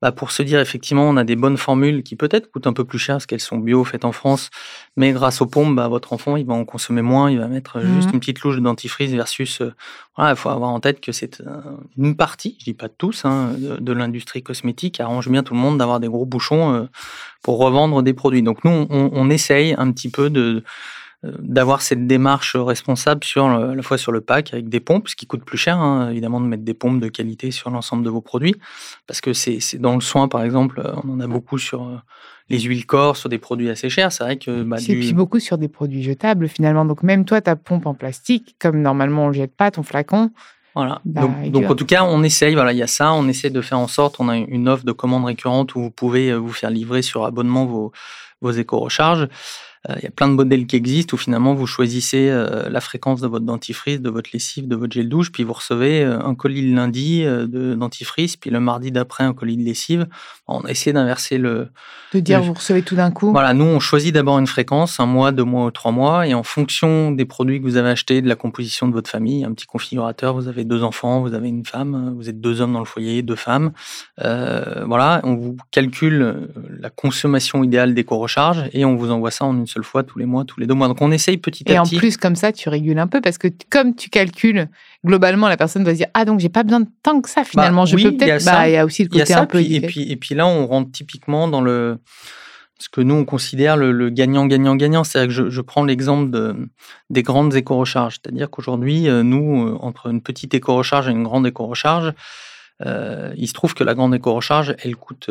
bah, 0.00 0.12
pour 0.12 0.30
se 0.30 0.42
dire 0.42 0.60
effectivement 0.60 1.08
on 1.08 1.16
a 1.16 1.24
des 1.24 1.36
bonnes 1.36 1.56
formules 1.56 2.02
qui 2.02 2.16
peut-être 2.16 2.50
coûtent 2.50 2.66
un 2.66 2.72
peu 2.72 2.84
plus 2.84 2.98
cher 2.98 3.16
parce 3.16 3.26
qu'elles 3.26 3.40
sont 3.40 3.58
bio, 3.58 3.84
faites 3.84 4.04
en 4.04 4.12
France, 4.12 4.50
mais 4.96 5.12
grâce 5.12 5.40
aux 5.40 5.46
pompes, 5.46 5.74
bah, 5.74 5.88
votre 5.88 6.12
enfant 6.12 6.36
il 6.36 6.46
va 6.46 6.54
en 6.54 6.64
consommer 6.64 7.02
moins, 7.02 7.30
il 7.30 7.38
va 7.38 7.48
mettre 7.48 7.78
mmh 7.78 7.94
juste 7.94 8.10
une 8.12 8.20
petite 8.20 8.40
louche 8.40 8.56
de 8.56 8.60
dentifrice 8.60 9.10
versus 9.10 9.60
euh, 9.60 9.74
voilà, 10.16 10.32
il 10.32 10.36
faut 10.36 10.50
avoir 10.50 10.70
en 10.70 10.80
tête 10.80 11.00
que 11.00 11.12
c'est 11.12 11.42
une 11.96 12.16
partie, 12.16 12.56
je 12.60 12.64
dis 12.64 12.74
pas 12.74 12.88
tous, 12.88 13.24
hein, 13.24 13.52
de, 13.58 13.92
l'industrie 13.92 14.42
cosmétique 14.42 15.00
arrange 15.00 15.28
bien 15.28 15.42
tout 15.42 15.54
le 15.54 15.60
monde 15.60 15.78
d'avoir 15.78 16.00
des 16.00 16.08
gros 16.08 16.26
bouchons 16.26 16.74
euh, 16.74 16.84
pour 17.42 17.58
revendre 17.58 18.02
des 18.02 18.14
produits. 18.14 18.42
Donc 18.42 18.64
nous 18.64 18.86
on, 18.90 19.10
on 19.12 19.30
essaye 19.30 19.74
un 19.78 19.90
petit 19.92 20.10
peu 20.10 20.30
de 20.30 20.40
euh, 20.40 20.62
d'avoir 21.24 21.82
cette 21.82 22.06
démarche 22.06 22.54
responsable 22.54 23.24
sur 23.24 23.46
à 23.46 23.74
la 23.74 23.82
fois 23.82 23.98
sur 23.98 24.12
le 24.12 24.20
pack 24.20 24.52
avec 24.52 24.68
des 24.68 24.78
pompes, 24.78 25.08
ce 25.08 25.16
qui 25.16 25.26
coûte 25.26 25.44
plus 25.44 25.58
cher 25.58 25.76
hein, 25.76 26.10
évidemment 26.10 26.40
de 26.40 26.46
mettre 26.46 26.62
des 26.62 26.74
pompes 26.74 27.00
de 27.00 27.08
qualité 27.08 27.50
sur 27.50 27.70
l'ensemble 27.70 28.04
de 28.04 28.10
vos 28.10 28.20
produits, 28.20 28.54
parce 29.08 29.20
que 29.20 29.32
c'est 29.32 29.58
dans 29.78 29.96
le 29.96 30.00
soin 30.00 30.28
par 30.28 30.44
exemple, 30.44 30.80
euh, 30.84 30.92
on 31.02 31.14
en 31.14 31.20
a 31.20 31.26
beaucoup 31.26 31.58
sur 31.58 31.82
euh, 31.82 31.96
les 32.48 32.60
huiles 32.60 32.86
corps, 32.86 33.16
sur 33.16 33.28
des 33.28 33.38
produits 33.38 33.68
assez 33.68 33.90
chers. 33.90 34.12
C'est 34.12 34.22
vrai 34.22 34.36
que 34.36 34.62
bah, 34.62 34.76
du... 34.78 34.84
puis 34.98 35.12
beaucoup 35.12 35.40
sur 35.40 35.58
des 35.58 35.68
produits 35.68 36.04
jetables 36.04 36.46
finalement. 36.48 36.84
Donc 36.84 37.02
même 37.02 37.24
toi 37.24 37.40
ta 37.40 37.56
pompe 37.56 37.86
en 37.86 37.94
plastique, 37.94 38.54
comme 38.60 38.80
normalement 38.80 39.24
on 39.24 39.28
ne 39.28 39.34
jette 39.34 39.56
pas 39.56 39.72
ton 39.72 39.82
flacon. 39.82 40.30
Voilà. 40.76 41.00
Bah, 41.04 41.28
donc, 41.48 41.68
en 41.68 41.74
tout 41.74 41.86
cas, 41.86 42.04
on 42.04 42.22
essaye. 42.22 42.54
Voilà, 42.54 42.72
il 42.72 42.78
y 42.78 42.84
a 42.84 42.86
ça. 42.86 43.12
On 43.12 43.26
essaie 43.26 43.50
de 43.50 43.60
faire 43.60 43.80
en 43.80 43.88
sorte. 43.88 44.20
On 44.20 44.28
a 44.28 44.36
une 44.36 44.68
offre 44.68 44.84
de 44.84 44.92
commande 44.92 45.24
récurrente 45.24 45.74
où 45.74 45.80
vous 45.80 45.90
pouvez 45.90 46.32
vous 46.32 46.52
faire 46.52 46.70
livrer 46.70 47.02
sur 47.02 47.24
abonnement 47.24 47.66
vos 47.66 47.90
vos 48.40 48.52
éco-recharges. 48.52 49.28
Euh, 49.88 49.94
il 49.98 50.04
y 50.04 50.06
a 50.06 50.10
plein 50.10 50.28
de 50.28 50.34
modèles 50.34 50.66
qui 50.66 50.76
existent 50.76 51.14
où 51.14 51.18
finalement 51.18 51.54
vous 51.54 51.66
choisissez 51.66 52.28
euh, 52.30 52.68
la 52.68 52.80
fréquence 52.80 53.20
de 53.20 53.28
votre 53.28 53.44
dentifrice, 53.44 54.00
de 54.00 54.10
votre 54.10 54.30
lessive, 54.32 54.66
de 54.66 54.74
votre 54.74 54.92
gel 54.92 55.08
douche, 55.08 55.30
puis 55.30 55.44
vous 55.44 55.52
recevez 55.52 56.02
euh, 56.02 56.20
un 56.20 56.34
colis 56.34 56.62
le 56.62 56.74
lundi 56.74 57.24
de 57.24 57.74
dentifrice, 57.74 58.36
puis 58.36 58.50
le 58.50 58.60
mardi 58.60 58.90
d'après 58.90 59.24
un 59.24 59.32
colis 59.32 59.56
de 59.56 59.62
lessive. 59.62 60.06
On 60.46 60.60
a 60.60 60.70
essayé 60.70 60.92
d'inverser 60.92 61.38
le. 61.38 61.68
De 62.12 62.20
dire 62.20 62.42
vous 62.42 62.54
recevez 62.54 62.82
tout 62.82 62.96
d'un 62.96 63.10
coup. 63.10 63.30
Voilà, 63.30 63.54
nous 63.54 63.64
on 63.64 63.80
choisit 63.80 64.12
d'abord 64.12 64.38
une 64.38 64.46
fréquence, 64.46 64.98
un 64.98 65.06
mois, 65.06 65.30
deux 65.30 65.44
mois 65.44 65.66
ou 65.66 65.70
trois 65.70 65.92
mois, 65.92 66.26
et 66.26 66.34
en 66.34 66.42
fonction 66.42 67.12
des 67.12 67.24
produits 67.24 67.60
que 67.60 67.64
vous 67.64 67.76
avez 67.76 67.90
achetés, 67.90 68.22
de 68.22 68.28
la 68.28 68.36
composition 68.36 68.88
de 68.88 68.92
votre 68.92 69.10
famille, 69.10 69.44
un 69.44 69.52
petit 69.52 69.66
configurateur, 69.66 70.34
vous 70.34 70.48
avez 70.48 70.64
deux 70.64 70.82
enfants, 70.82 71.20
vous 71.20 71.34
avez 71.34 71.48
une 71.48 71.64
femme, 71.64 72.14
vous 72.16 72.28
êtes 72.28 72.40
deux 72.40 72.60
hommes 72.60 72.72
dans 72.72 72.78
le 72.80 72.84
foyer, 72.84 73.22
deux 73.22 73.36
femmes. 73.36 73.72
voilà, 74.18 75.20
on 75.22 75.36
vous 75.36 75.56
calcule 75.70 76.48
la 76.80 76.90
consommation 76.90 77.62
idéale 77.62 77.94
d'éco-recharge 77.94 78.64
et 78.72 78.84
on 78.84 78.96
vous 78.96 79.10
envoie 79.10 79.30
ça 79.30 79.44
en 79.44 79.56
une 79.56 79.67
seule 79.68 79.84
fois 79.84 80.02
tous 80.02 80.18
les 80.18 80.26
mois, 80.26 80.44
tous 80.44 80.58
les 80.60 80.66
deux 80.66 80.74
mois. 80.74 80.88
Donc 80.88 81.00
on 81.00 81.10
essaye 81.12 81.38
petit 81.38 81.62
à 81.70 81.82
petit. 81.82 81.94
Et 81.94 81.96
en 81.96 82.00
plus, 82.00 82.16
comme 82.16 82.36
ça, 82.36 82.52
tu 82.52 82.68
régules 82.68 82.98
un 82.98 83.06
peu 83.06 83.20
parce 83.20 83.38
que 83.38 83.48
comme 83.70 83.94
tu 83.94 84.10
calcules, 84.10 84.68
globalement, 85.04 85.48
la 85.48 85.56
personne 85.56 85.84
va 85.84 85.92
se 85.92 85.96
dire 85.98 86.08
Ah, 86.14 86.24
donc 86.24 86.40
j'ai 86.40 86.48
pas 86.48 86.62
besoin 86.62 86.80
de 86.80 86.88
tant 87.02 87.20
que 87.20 87.28
ça 87.28 87.44
finalement. 87.44 87.84
Bah, 87.84 87.90
je 87.90 87.96
peux 87.96 88.16
peut-être. 88.16 88.44
Bah, 88.44 88.68
il 88.68 88.72
y 88.72 88.76
a 88.76 88.84
aussi 88.84 89.04
le 89.04 89.08
côté 89.08 89.34
un 89.34 89.46
peu. 89.46 89.60
et, 89.60 89.80
puis, 89.80 90.10
et 90.10 90.16
puis 90.16 90.34
là, 90.34 90.46
on 90.46 90.66
rentre 90.66 90.90
typiquement 90.90 91.48
dans 91.48 91.60
le 91.60 91.98
ce 92.78 92.88
que 92.88 93.00
nous 93.00 93.14
on 93.14 93.24
considère 93.24 93.76
le 93.76 94.08
gagnant-gagnant-gagnant. 94.10 95.04
C'est-à-dire 95.04 95.28
que 95.28 95.34
je, 95.34 95.50
je 95.50 95.60
prends 95.60 95.84
l'exemple 95.84 96.30
de, 96.30 96.68
des 97.10 97.22
grandes 97.22 97.54
éco-recharges. 97.54 98.18
C'est-à-dire 98.22 98.48
qu'aujourd'hui, 98.50 99.08
euh, 99.08 99.22
nous, 99.22 99.66
euh, 99.66 99.78
entre 99.80 100.06
une 100.06 100.22
petite 100.22 100.54
éco-recharge 100.54 101.08
et 101.08 101.10
une 101.10 101.24
grande 101.24 101.46
éco-recharge, 101.46 102.12
euh, 102.86 103.32
il 103.36 103.48
se 103.48 103.52
trouve 103.52 103.74
que 103.74 103.82
la 103.82 103.94
grande 103.94 104.14
éco-recharge, 104.14 104.76
elle 104.82 104.96
coûte 104.96 105.30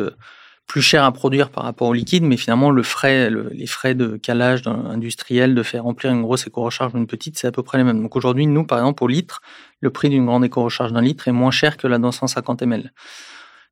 plus 0.68 0.82
cher 0.82 1.02
à 1.02 1.10
produire 1.10 1.50
par 1.50 1.64
rapport 1.64 1.88
au 1.88 1.94
liquide, 1.94 2.22
mais 2.22 2.36
finalement, 2.36 2.70
les 2.70 2.82
frais 2.84 3.30
de 3.30 4.16
calage 4.18 4.62
industriel, 4.66 5.54
de 5.54 5.62
faire 5.62 5.82
remplir 5.82 6.12
une 6.12 6.22
grosse 6.22 6.46
éco-recharge 6.46 6.92
d'une 6.92 7.06
petite, 7.06 7.38
c'est 7.38 7.46
à 7.46 7.52
peu 7.52 7.62
près 7.62 7.78
les 7.78 7.84
mêmes. 7.84 8.02
Donc 8.02 8.14
aujourd'hui, 8.14 8.46
nous, 8.46 8.64
par 8.64 8.78
exemple, 8.78 9.02
au 9.02 9.08
litre, 9.08 9.40
le 9.80 9.90
prix 9.90 10.10
d'une 10.10 10.26
grande 10.26 10.44
éco-recharge 10.44 10.92
d'un 10.92 11.00
litre 11.00 11.26
est 11.26 11.32
moins 11.32 11.50
cher 11.50 11.78
que 11.78 11.86
la 11.86 11.98
dans 11.98 12.12
150 12.12 12.62
ml. 12.62 12.92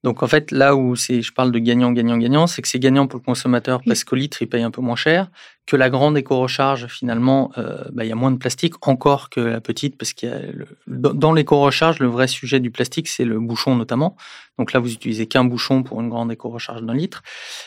Donc 0.06 0.22
en 0.22 0.28
fait, 0.28 0.52
là 0.52 0.76
où 0.76 0.94
je 0.94 1.32
parle 1.32 1.50
de 1.50 1.58
gagnant, 1.58 1.90
gagnant, 1.90 2.16
gagnant, 2.16 2.46
c'est 2.46 2.62
que 2.62 2.68
c'est 2.68 2.78
gagnant 2.78 3.08
pour 3.08 3.18
le 3.18 3.24
consommateur 3.24 3.80
parce 3.84 4.04
qu'au 4.04 4.14
litre, 4.14 4.40
il 4.40 4.46
paye 4.46 4.62
un 4.62 4.70
peu 4.70 4.80
moins 4.80 4.94
cher, 4.94 5.32
que 5.66 5.74
la 5.74 5.90
grande 5.90 6.16
éco-recharge, 6.16 6.86
finalement, 6.86 7.50
euh, 7.58 7.82
bah, 7.92 8.04
il 8.04 8.08
y 8.08 8.12
a 8.12 8.14
moins 8.14 8.30
de 8.30 8.36
plastique 8.36 8.74
encore 8.86 9.30
que 9.30 9.40
la 9.40 9.60
petite, 9.60 9.98
parce 9.98 10.12
qu'il 10.12 10.28
y 10.28 10.32
a 10.32 10.38
dans 10.86 11.32
l'éco-recharge, 11.32 11.98
le 11.98 12.06
vrai 12.06 12.28
sujet 12.28 12.60
du 12.60 12.70
plastique, 12.70 13.08
c'est 13.08 13.24
le 13.24 13.40
bouchon 13.40 13.74
notamment. 13.74 14.16
Donc 14.60 14.72
là, 14.72 14.78
vous 14.78 14.92
utilisez 14.92 15.26
qu'un 15.26 15.42
bouchon 15.42 15.82
pour 15.82 16.00
une 16.00 16.08
grande 16.08 16.30
éco-recharge 16.30 16.82
d'un 16.82 16.94
litre. 16.94 17.24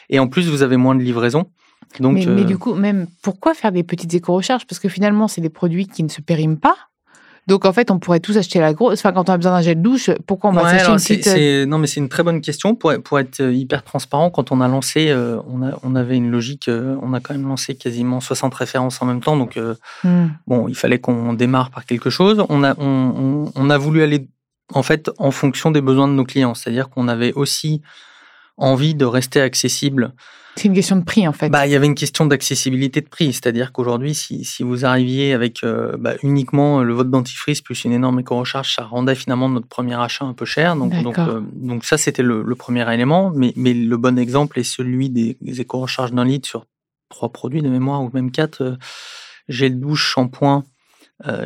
Et 0.09 0.19
en 0.19 0.29
plus, 0.29 0.47
vous 0.47 0.63
avez 0.63 0.77
moins 0.77 0.95
de 0.95 1.01
livraison. 1.01 1.51
Donc, 1.99 2.13
mais, 2.13 2.25
mais, 2.25 2.43
euh, 2.43 2.45
du 2.45 2.57
coup, 2.57 2.73
même 2.73 3.07
pourquoi 3.21 3.53
faire 3.53 3.73
des 3.73 3.83
petites 3.83 4.13
éco-recharges? 4.13 4.65
Parce 4.65 4.79
que 4.79 4.87
finalement, 4.87 5.27
c'est 5.27 5.41
des 5.41 5.49
produits 5.49 5.87
qui 5.87 6.03
ne 6.03 6.09
se 6.09 6.21
périment 6.21 6.57
pas. 6.57 6.88
Donc 7.49 7.65
en 7.65 7.73
fait, 7.73 7.89
on 7.89 7.97
pourrait 7.97 8.19
tous 8.19 8.37
acheter 8.37 8.59
la 8.59 8.73
grosse. 8.73 8.99
Enfin, 8.99 9.11
quand 9.11 9.27
on 9.27 9.33
a 9.33 9.37
besoin 9.37 9.53
d'un 9.53 9.61
gel 9.61 9.77
de 9.77 9.81
douche, 9.81 10.11
pourquoi 10.27 10.51
on 10.51 10.53
va 10.53 10.69
s'acheter 10.69 10.91
une 10.91 10.97
petite 10.97 11.27
euh, 11.27 11.65
Non, 11.65 11.79
mais 11.79 11.87
c'est 11.87 11.99
une 11.99 12.07
très 12.07 12.21
bonne 12.21 12.41
question 12.41 12.75
pour, 12.75 12.93
pour 13.03 13.19
être 13.19 13.41
euh, 13.41 13.51
hyper 13.51 13.83
transparent. 13.83 14.29
Quand 14.29 14.51
on 14.51 14.61
a 14.61 14.67
lancé, 14.67 15.09
euh, 15.09 15.39
on, 15.47 15.63
a, 15.63 15.71
on 15.81 15.95
avait 15.95 16.15
une 16.15 16.29
logique. 16.29 16.69
on 16.69 17.11
a 17.13 17.19
quand 17.19 17.33
même 17.33 17.47
lancé 17.47 17.75
quasiment 17.75 18.19
60 18.19 18.53
références 18.53 19.01
en 19.01 19.07
même 19.07 19.19
temps. 19.19 19.35
Donc 19.35 19.59
hmm. 20.03 20.27
bon, 20.45 20.67
il 20.67 20.75
fallait 20.75 20.99
qu'on 20.99 21.33
démarre 21.33 21.71
par 21.71 21.85
quelque 21.85 22.11
chose. 22.11 22.45
On 22.49 22.63
a, 22.63 22.75
on, 22.79 23.51
on 23.55 23.69
a 23.71 23.77
voulu 23.79 24.03
aller 24.03 24.27
en 24.75 24.83
fait 24.83 25.09
en 25.17 25.31
fonction 25.31 25.71
des 25.71 25.81
besoins 25.81 26.07
de 26.07 26.13
nos 26.13 26.25
clients. 26.25 26.53
C'est-à-dire 26.53 26.89
qu'on 26.89 27.07
avait 27.07 27.33
aussi 27.33 27.81
envie 28.59 28.95
de 28.95 29.05
rester 29.05 29.41
accessible 29.41 30.13
c'est 30.59 30.67
une 30.67 30.73
question 30.73 30.97
de 30.97 31.05
prix, 31.05 31.25
en 31.25 31.31
fait. 31.31 31.47
Bah, 31.49 31.65
il 31.67 31.71
y 31.71 31.75
avait 31.75 31.85
une 31.85 31.95
question 31.95 32.25
d'accessibilité 32.25 32.99
de 32.99 33.07
prix. 33.07 33.31
C'est-à-dire 33.31 33.71
qu'aujourd'hui, 33.71 34.13
si, 34.13 34.43
si, 34.43 34.63
vous 34.63 34.83
arriviez 34.83 35.31
avec 35.31 35.63
euh, 35.63 35.95
bah, 35.97 36.15
uniquement 36.21 36.83
le 36.83 36.93
vote 36.93 37.09
dentifrice 37.09 37.61
plus 37.61 37.85
une 37.85 37.93
énorme 37.93 38.19
éco-recharge, 38.19 38.75
ça 38.75 38.83
rendait 38.83 39.15
finalement 39.15 39.47
notre 39.47 39.67
premier 39.67 39.95
achat 39.95 40.25
un 40.25 40.33
peu 40.33 40.43
cher. 40.43 40.75
Donc, 40.75 41.01
donc, 41.01 41.17
euh, 41.17 41.39
donc 41.53 41.85
ça, 41.85 41.97
c'était 41.97 42.23
le, 42.23 42.43
premier 42.55 42.93
élément. 42.93 43.31
Mais, 43.33 43.53
mais 43.55 43.73
le 43.73 43.95
bon 43.95 44.19
exemple 44.19 44.59
est 44.59 44.63
celui 44.63 45.09
des, 45.09 45.37
éco-recharges 45.41 46.11
d'un 46.11 46.25
litre 46.25 46.49
sur 46.49 46.65
trois 47.07 47.31
produits 47.31 47.61
de 47.61 47.69
mémoire 47.69 48.03
ou 48.03 48.09
même 48.13 48.29
quatre. 48.29 48.61
Euh, 48.61 48.75
gel 49.47 49.79
douche, 49.79 50.13
shampoing, 50.13 50.65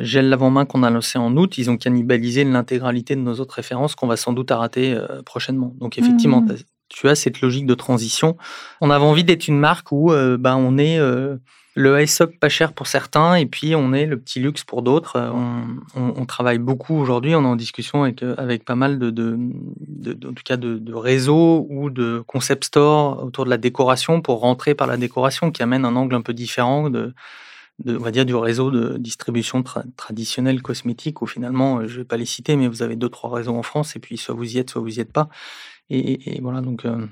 gel 0.02 0.30
lavant-main 0.30 0.66
qu'on 0.66 0.82
a 0.82 0.90
lancé 0.90 1.20
en 1.20 1.38
août, 1.38 1.58
ils 1.58 1.70
ont 1.70 1.78
cannibalisé 1.78 2.44
l'intégralité 2.44 3.16
de 3.16 3.22
nos 3.22 3.36
autres 3.36 3.56
références 3.56 3.96
qu'on 3.96 4.08
va 4.08 4.18
sans 4.18 4.34
doute 4.34 4.52
arrêter 4.52 4.98
prochainement. 5.26 5.74
Donc 5.80 5.98
effectivement, 5.98 6.42
mmh 6.42 6.56
tu 6.94 7.10
as 7.10 7.16
cette 7.16 7.42
logique 7.42 7.66
de 7.66 7.74
transition. 7.74 8.38
On 8.80 8.90
avait 8.90 9.04
envie 9.04 9.24
d'être 9.24 9.48
une 9.48 9.60
marque 9.60 9.92
où 9.92 10.12
euh, 10.12 10.38
ben, 10.38 10.56
on 10.56 10.78
est 10.78 11.00
euh, 11.00 11.38
le 11.76 12.00
Aesop 12.00 12.38
pas 12.40 12.50
cher 12.50 12.74
pour 12.74 12.86
certains 12.86 13.36
et 13.36 13.48
puis 13.48 13.76
on 13.76 13.94
est 13.94 14.06
le 14.06 14.20
petit 14.20 14.40
luxe 14.40 14.64
pour 14.64 14.84
d'autres. 14.84 15.16
Euh, 15.16 15.32
on, 15.96 16.26
travaille 16.26 16.60
beaucoup 16.60 16.96
aujourd'hui, 16.96 17.36
on 17.36 17.44
est 17.44 17.48
en 17.48 17.56
discussion 17.56 18.04
avec, 18.04 18.22
avec 18.38 18.64
pas 18.64 18.76
mal 18.76 19.00
de, 19.00 19.10
de, 19.10 19.38
en 20.28 20.34
tout 20.34 20.44
cas 20.46 20.56
de, 20.56 20.94
réseaux 20.94 21.66
ou 21.70 21.90
de 21.90 22.24
concept 22.28 22.66
stores 22.66 23.24
autour 23.24 23.46
de 23.46 23.50
la 23.50 23.58
décoration 23.58 24.22
pour 24.22 24.40
rentrer 24.40 24.76
par 24.76 24.88
la 24.88 24.98
décoration 24.98 25.52
qui 25.52 25.64
amène 25.64 25.86
un 25.86 25.96
angle 25.96 26.16
un 26.16 26.22
peu 26.22 26.34
différent 26.34 26.92
de, 26.92 27.14
on 27.88 27.98
va 27.98 28.12
dire 28.12 28.26
du 28.26 28.36
réseau 28.36 28.70
de 28.70 28.98
distribution 28.98 29.64
traditionnelle 29.98 30.62
cosmétique 30.62 31.24
où 31.24 31.26
finalement, 31.26 31.88
je 31.88 31.98
vais 31.98 32.06
pas 32.06 32.18
les 32.18 32.26
citer, 32.26 32.56
mais 32.56 32.68
vous 32.68 32.84
avez 32.84 32.96
deux 32.96 33.10
trois 33.10 33.36
réseaux 33.36 33.56
en 33.56 33.64
France 33.64 33.96
et 33.96 34.00
puis 34.00 34.18
soit 34.18 34.36
vous 34.36 34.56
y 34.56 34.60
êtes, 34.60 34.70
soit 34.70 34.82
vous 34.82 34.98
y 34.98 35.00
êtes 35.00 35.12
pas. 35.12 35.28
Et, 35.90 36.40
voilà, 36.42 36.62
donc. 36.62 36.86
Euh, 36.86 37.06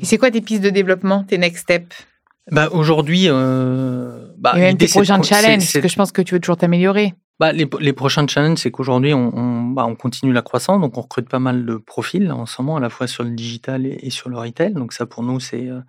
et 0.00 0.04
c'est 0.04 0.18
quoi 0.18 0.30
tes 0.30 0.40
pistes 0.40 0.62
de 0.62 0.70
développement, 0.70 1.24
tes 1.24 1.38
next 1.38 1.62
steps? 1.62 2.06
bah, 2.50 2.68
Aujourd'hui. 2.72 3.24
Euh, 3.26 4.28
bah, 4.38 4.52
et 4.56 4.60
même 4.60 4.76
tes 4.76 4.88
prochains 4.88 5.22
challenges, 5.22 5.72
parce 5.72 5.80
que 5.80 5.88
je 5.88 5.96
pense 5.96 6.12
que 6.12 6.22
tu 6.22 6.34
veux 6.34 6.40
toujours 6.40 6.56
t'améliorer. 6.56 7.14
bah, 7.40 7.52
les, 7.52 7.68
les, 7.80 7.92
prochains 7.92 8.26
challenges, 8.26 8.58
c'est 8.58 8.70
qu'aujourd'hui, 8.70 9.14
on, 9.14 9.36
on, 9.36 9.62
bah, 9.70 9.84
on, 9.86 9.94
continue 9.94 10.32
la 10.32 10.42
croissance, 10.42 10.80
donc 10.80 10.96
on 10.96 11.00
recrute 11.00 11.28
pas 11.28 11.38
mal 11.38 11.66
de 11.66 11.76
profils 11.76 12.30
en 12.30 12.46
ce 12.46 12.60
moment, 12.62 12.76
à 12.76 12.80
la 12.80 12.90
fois 12.90 13.06
sur 13.06 13.24
le 13.24 13.30
digital 13.30 13.86
et, 13.86 13.98
et 14.02 14.10
sur 14.10 14.28
le 14.28 14.38
retail. 14.38 14.74
Donc 14.74 14.92
ça, 14.92 15.06
pour 15.06 15.22
nous, 15.22 15.40
c'est 15.40 15.68
euh, 15.68 15.80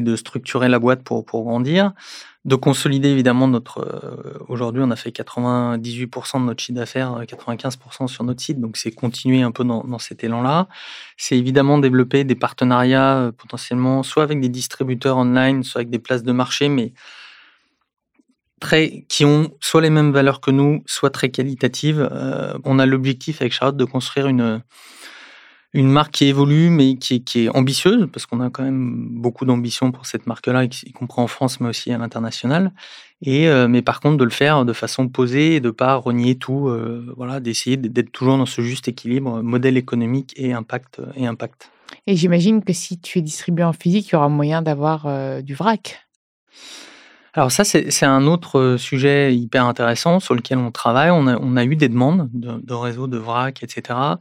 de 0.00 0.16
structurer 0.16 0.68
la 0.68 0.78
boîte 0.78 1.02
pour, 1.02 1.24
pour 1.24 1.44
grandir, 1.44 1.92
de 2.46 2.54
consolider 2.54 3.10
évidemment 3.10 3.48
notre. 3.48 3.80
Euh, 3.80 4.38
aujourd'hui, 4.48 4.82
on 4.84 4.90
a 4.90 4.96
fait 4.96 5.10
98% 5.10 6.40
de 6.40 6.44
notre 6.46 6.62
chiffre 6.62 6.78
d'affaires, 6.78 7.20
95% 7.22 8.06
sur 8.06 8.24
notre 8.24 8.40
site, 8.40 8.60
donc 8.60 8.76
c'est 8.76 8.92
continuer 8.92 9.42
un 9.42 9.52
peu 9.52 9.62
dans, 9.64 9.98
cet 9.98 10.24
élan-là. 10.24 10.68
C'est 11.18 11.36
évidemment 11.36 11.78
développer 11.78 12.24
des 12.24 12.34
partenariats 12.34 13.16
euh, 13.16 13.32
potentiellement, 13.32 14.02
soit 14.02 14.22
avec 14.22 14.40
des 14.40 14.48
distributeurs 14.48 15.18
online, 15.18 15.62
soit 15.64 15.80
avec 15.80 15.90
des 15.90 15.98
places 15.98 16.22
de 16.22 16.32
marché, 16.32 16.70
mais 16.70 16.94
très, 18.58 19.04
qui 19.08 19.26
ont 19.26 19.50
soit 19.60 19.82
les 19.82 19.90
mêmes 19.90 20.12
valeurs 20.12 20.40
que 20.40 20.50
nous, 20.50 20.82
soit 20.86 21.10
très 21.10 21.30
qualitatives. 21.30 22.08
Euh, 22.10 22.54
on 22.64 22.78
a 22.78 22.86
l'objectif 22.86 23.42
avec 23.42 23.52
Charlotte 23.52 23.76
de 23.76 23.84
construire 23.84 24.28
une 24.28 24.62
une 25.72 25.88
marque 25.88 26.12
qui 26.12 26.24
évolue, 26.24 26.68
mais 26.68 26.96
qui 26.96 27.16
est, 27.16 27.20
qui 27.20 27.44
est 27.44 27.48
ambitieuse, 27.48 28.08
parce 28.12 28.26
qu'on 28.26 28.40
a 28.40 28.50
quand 28.50 28.64
même 28.64 29.08
beaucoup 29.10 29.44
d'ambition 29.44 29.92
pour 29.92 30.06
cette 30.06 30.26
marque-là, 30.26 30.64
y 30.64 30.92
compris 30.92 31.22
en 31.22 31.28
France, 31.28 31.60
mais 31.60 31.68
aussi 31.68 31.92
à 31.92 31.98
l'international. 31.98 32.72
Et 33.22 33.48
euh, 33.48 33.68
mais 33.68 33.82
par 33.82 34.00
contre, 34.00 34.16
de 34.16 34.24
le 34.24 34.30
faire 34.30 34.64
de 34.64 34.72
façon 34.72 35.08
posée 35.08 35.56
et 35.56 35.60
de 35.60 35.70
pas 35.70 35.94
renier 35.94 36.36
tout, 36.36 36.68
euh, 36.68 37.12
voilà, 37.16 37.38
d'essayer 37.38 37.76
d'être 37.76 38.10
toujours 38.10 38.38
dans 38.38 38.46
ce 38.46 38.62
juste 38.62 38.88
équilibre, 38.88 39.42
modèle 39.42 39.76
économique 39.76 40.32
et 40.36 40.52
impact 40.52 41.00
et 41.16 41.26
impact. 41.26 41.70
Et 42.06 42.16
j'imagine 42.16 42.64
que 42.64 42.72
si 42.72 42.98
tu 42.98 43.18
es 43.18 43.22
distribué 43.22 43.64
en 43.64 43.72
physique, 43.72 44.08
il 44.08 44.12
y 44.14 44.16
aura 44.16 44.28
moyen 44.28 44.62
d'avoir 44.62 45.06
euh, 45.06 45.42
du 45.42 45.54
vrac. 45.54 46.06
Alors 47.34 47.52
ça, 47.52 47.62
c'est 47.62 48.06
un 48.06 48.26
autre 48.26 48.76
sujet 48.76 49.36
hyper 49.36 49.64
intéressant 49.64 50.18
sur 50.18 50.34
lequel 50.34 50.58
on 50.58 50.72
travaille. 50.72 51.10
On 51.10 51.28
a, 51.28 51.38
on 51.38 51.56
a 51.56 51.64
eu 51.64 51.76
des 51.76 51.88
demandes 51.88 52.28
de, 52.32 52.60
de 52.60 52.74
réseaux 52.74 53.06
de 53.06 53.18
vrac, 53.18 53.62
etc. 53.62 54.16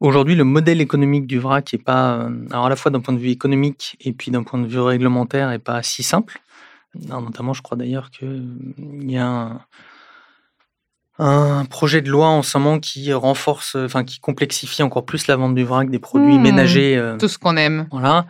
Aujourd'hui, 0.00 0.34
le 0.34 0.44
modèle 0.44 0.80
économique 0.80 1.26
du 1.26 1.38
vrac 1.38 1.74
est 1.74 1.78
pas, 1.78 2.14
euh, 2.14 2.30
alors 2.50 2.66
à 2.66 2.68
la 2.70 2.76
fois 2.76 2.90
d'un 2.90 3.00
point 3.00 3.12
de 3.12 3.18
vue 3.18 3.28
économique 3.28 3.96
et 4.00 4.12
puis 4.12 4.30
d'un 4.30 4.42
point 4.42 4.58
de 4.58 4.66
vue 4.66 4.80
réglementaire, 4.80 5.50
est 5.52 5.58
pas 5.58 5.82
si 5.82 6.02
simple. 6.02 6.40
notamment, 6.94 7.52
je 7.52 7.60
crois 7.60 7.76
d'ailleurs 7.76 8.10
qu'il 8.10 9.10
y 9.10 9.18
a 9.18 9.26
un, 9.26 9.60
un, 11.18 11.66
projet 11.66 12.00
de 12.00 12.08
loi 12.08 12.28
en 12.28 12.42
ce 12.42 12.56
moment 12.56 12.80
qui 12.80 13.12
renforce, 13.12 13.76
enfin 13.76 14.02
qui 14.02 14.20
complexifie 14.20 14.82
encore 14.82 15.04
plus 15.04 15.26
la 15.26 15.36
vente 15.36 15.54
du 15.54 15.64
vrac 15.64 15.90
des 15.90 15.98
produits 15.98 16.38
mmh, 16.38 16.42
ménagers. 16.42 16.96
Euh, 16.96 17.18
tout 17.18 17.28
ce 17.28 17.36
qu'on 17.36 17.58
aime. 17.58 17.86
Voilà. 17.92 18.24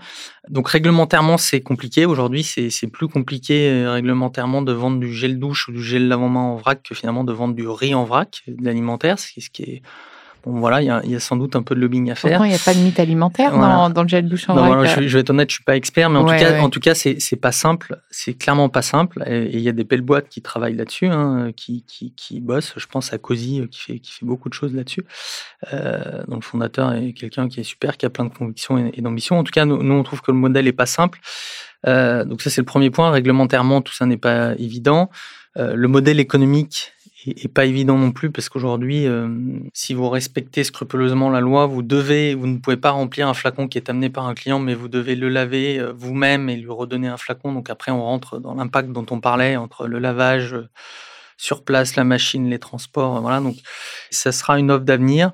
Donc 0.48 0.68
réglementairement, 0.68 1.38
c'est 1.38 1.60
compliqué. 1.60 2.04
Aujourd'hui, 2.04 2.42
c'est 2.42 2.88
plus 2.88 3.06
compliqué 3.06 3.70
euh, 3.70 3.92
réglementairement 3.92 4.62
de 4.62 4.72
vendre 4.72 4.98
du 4.98 5.12
gel 5.12 5.38
douche 5.38 5.68
ou 5.68 5.72
du 5.72 5.82
gel 5.84 6.08
lavement 6.08 6.54
en 6.54 6.56
vrac 6.56 6.82
que 6.82 6.96
finalement 6.96 7.22
de 7.22 7.32
vendre 7.32 7.54
du 7.54 7.68
riz 7.68 7.94
en 7.94 8.02
vrac, 8.02 8.42
de 8.48 8.64
l'alimentaire, 8.64 9.20
ce 9.20 9.50
qui 9.50 9.62
est 9.62 9.82
Bon, 10.44 10.58
voilà, 10.58 10.80
il 10.80 10.84
y, 10.84 11.10
y, 11.10 11.14
a 11.14 11.20
sans 11.20 11.36
doute 11.36 11.56
un 11.56 11.62
peu 11.62 11.74
de 11.74 11.80
lobbying 11.80 12.10
à 12.10 12.14
faire. 12.14 12.30
Pourtant, 12.30 12.44
il 12.44 12.50
n'y 12.50 12.54
a 12.54 12.58
pas 12.64 12.74
de 12.74 12.78
mythe 12.78 12.98
alimentaire 12.98 13.50
voilà. 13.50 13.74
dans, 13.74 13.90
dans, 13.90 14.02
le 14.02 14.08
gel 14.08 14.28
douche 14.28 14.48
en 14.48 14.54
non, 14.54 14.66
voilà, 14.66 14.84
je, 14.84 15.06
je, 15.06 15.14
vais 15.14 15.20
être 15.20 15.30
honnête, 15.30 15.50
je 15.50 15.56
suis 15.56 15.64
pas 15.64 15.76
expert, 15.76 16.08
mais 16.08 16.18
en 16.18 16.26
ouais, 16.26 16.38
tout 16.38 16.44
cas, 16.44 16.52
ouais. 16.52 16.60
en 16.60 16.70
tout 16.70 16.80
cas, 16.80 16.94
c'est 16.94 17.40
pas 17.40 17.52
simple, 17.52 18.00
c'est 18.10 18.34
clairement 18.34 18.68
pas 18.68 18.82
simple. 18.82 19.22
Et 19.26 19.50
il 19.52 19.60
y 19.60 19.68
a 19.68 19.72
des 19.72 19.84
belles 19.84 20.00
boîtes 20.02 20.28
qui 20.28 20.40
travaillent 20.40 20.76
là-dessus, 20.76 21.06
hein, 21.08 21.50
qui, 21.54 21.84
qui, 21.86 22.14
qui 22.14 22.40
bossent. 22.40 22.74
Je 22.76 22.86
pense 22.86 23.12
à 23.12 23.18
Cozy 23.18 23.62
qui 23.70 23.80
fait 23.80 23.98
qui 23.98 24.12
fait 24.12 24.26
beaucoup 24.26 24.48
de 24.48 24.54
choses 24.54 24.74
là-dessus. 24.74 25.04
Euh, 25.72 26.22
donc 26.26 26.36
le 26.42 26.46
fondateur 26.46 26.92
est 26.94 27.12
quelqu'un 27.12 27.48
qui 27.48 27.60
est 27.60 27.64
super, 27.64 27.96
qui 27.96 28.06
a 28.06 28.10
plein 28.10 28.24
de 28.24 28.32
convictions 28.32 28.78
et, 28.78 28.92
et 28.94 29.02
d'ambition. 29.02 29.38
En 29.38 29.44
tout 29.44 29.52
cas, 29.52 29.64
nous, 29.64 29.82
nous, 29.82 29.94
on 29.94 30.02
trouve 30.02 30.22
que 30.22 30.30
le 30.30 30.38
modèle 30.38 30.66
est 30.66 30.72
pas 30.72 30.86
simple. 30.86 31.20
Euh, 31.86 32.24
donc 32.24 32.42
ça, 32.42 32.50
c'est 32.50 32.60
le 32.60 32.66
premier 32.66 32.90
point. 32.90 33.10
Réglementairement, 33.10 33.82
tout 33.82 33.92
ça 33.92 34.06
n'est 34.06 34.16
pas 34.16 34.54
évident. 34.58 35.10
Euh, 35.56 35.74
le 35.74 35.88
modèle 35.88 36.20
économique 36.20 36.92
et, 37.26 37.48
pas 37.48 37.66
évident 37.66 37.96
non 37.96 38.12
plus 38.12 38.30
parce 38.30 38.48
qu'aujourd'hui, 38.48 39.06
euh, 39.06 39.28
si 39.74 39.94
vous 39.94 40.08
respectez 40.08 40.64
scrupuleusement 40.64 41.30
la 41.30 41.40
loi, 41.40 41.66
vous 41.66 41.82
devez, 41.82 42.34
vous 42.34 42.46
ne 42.46 42.58
pouvez 42.58 42.76
pas 42.76 42.90
remplir 42.90 43.28
un 43.28 43.34
flacon 43.34 43.68
qui 43.68 43.78
est 43.78 43.90
amené 43.90 44.08
par 44.10 44.26
un 44.26 44.34
client, 44.34 44.58
mais 44.58 44.74
vous 44.74 44.88
devez 44.88 45.16
le 45.16 45.28
laver 45.28 45.78
euh, 45.78 45.92
vous-même 45.94 46.48
et 46.48 46.56
lui 46.56 46.70
redonner 46.70 47.08
un 47.08 47.16
flacon. 47.16 47.52
Donc 47.52 47.70
après, 47.70 47.92
on 47.92 48.02
rentre 48.02 48.38
dans 48.38 48.54
l'impact 48.54 48.90
dont 48.90 49.06
on 49.10 49.20
parlait 49.20 49.56
entre 49.56 49.86
le 49.86 49.98
lavage 49.98 50.54
euh, 50.54 50.68
sur 51.36 51.64
place, 51.64 51.96
la 51.96 52.04
machine, 52.04 52.48
les 52.48 52.58
transports. 52.58 53.20
Voilà, 53.20 53.40
donc 53.40 53.56
ça 54.10 54.32
sera 54.32 54.58
une 54.58 54.70
offre 54.70 54.84
d'avenir. 54.84 55.32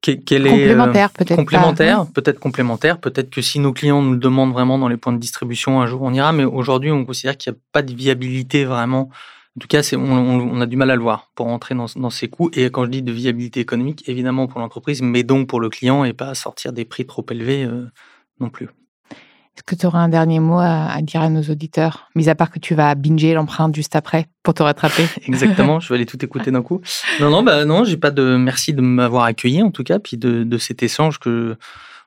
Qu'elle 0.00 0.46
est 0.46 0.50
complémentaire, 0.50 1.10
peut-être 1.10 1.36
complémentaire, 1.36 2.06
peut-être 2.14 2.38
complémentaire, 2.38 3.00
peut-être 3.00 3.30
que 3.30 3.42
si 3.42 3.58
nos 3.58 3.72
clients 3.72 4.00
nous 4.00 4.12
le 4.12 4.18
demandent 4.18 4.52
vraiment 4.52 4.78
dans 4.78 4.86
les 4.86 4.96
points 4.96 5.12
de 5.12 5.18
distribution, 5.18 5.80
un 5.80 5.88
jour 5.88 6.02
on 6.02 6.14
ira. 6.14 6.30
Mais 6.32 6.44
aujourd'hui, 6.44 6.92
on 6.92 7.04
considère 7.04 7.36
qu'il 7.36 7.52
n'y 7.52 7.58
a 7.58 7.60
pas 7.72 7.82
de 7.82 7.92
viabilité 7.92 8.64
vraiment 8.64 9.10
en 9.58 9.60
tout 9.60 9.66
cas, 9.66 9.80
on, 9.92 9.98
on, 9.98 10.60
a 10.60 10.66
du 10.66 10.76
mal 10.76 10.88
à 10.88 10.94
le 10.94 11.02
voir 11.02 11.32
pour 11.34 11.48
entrer 11.48 11.74
dans, 11.74 11.86
dans, 11.96 12.10
ces 12.10 12.28
coûts. 12.28 12.48
Et 12.52 12.66
quand 12.66 12.84
je 12.84 12.90
dis 12.90 13.02
de 13.02 13.10
viabilité 13.10 13.58
économique, 13.58 14.08
évidemment 14.08 14.46
pour 14.46 14.60
l'entreprise, 14.60 15.02
mais 15.02 15.24
donc 15.24 15.48
pour 15.48 15.58
le 15.58 15.68
client 15.68 16.04
et 16.04 16.12
pas 16.12 16.32
sortir 16.36 16.72
des 16.72 16.84
prix 16.84 17.06
trop 17.06 17.26
élevés 17.28 17.64
euh, 17.64 17.90
non 18.38 18.50
plus. 18.50 18.66
Est-ce 19.10 19.64
que 19.64 19.74
tu 19.74 19.84
auras 19.86 19.98
un 19.98 20.08
dernier 20.08 20.38
mot 20.38 20.60
à, 20.60 20.92
à, 20.92 21.02
dire 21.02 21.22
à 21.22 21.28
nos 21.28 21.42
auditeurs, 21.42 22.08
mis 22.14 22.28
à 22.28 22.36
part 22.36 22.52
que 22.52 22.60
tu 22.60 22.76
vas 22.76 22.94
binger 22.94 23.34
l'empreinte 23.34 23.74
juste 23.74 23.96
après 23.96 24.28
pour 24.44 24.54
te 24.54 24.62
rattraper? 24.62 25.04
Exactement, 25.26 25.80
je 25.80 25.88
vais 25.88 25.96
aller 25.96 26.06
tout 26.06 26.24
écouter 26.24 26.52
d'un 26.52 26.62
coup. 26.62 26.80
Non, 27.18 27.28
non, 27.28 27.42
bah 27.42 27.64
non, 27.64 27.82
j'ai 27.82 27.96
pas 27.96 28.12
de 28.12 28.36
merci 28.36 28.74
de 28.74 28.80
m'avoir 28.80 29.24
accueilli 29.24 29.60
en 29.60 29.72
tout 29.72 29.82
cas, 29.82 29.98
puis 29.98 30.16
de, 30.16 30.44
de 30.44 30.58
cet 30.58 30.84
échange 30.84 31.18
que 31.18 31.56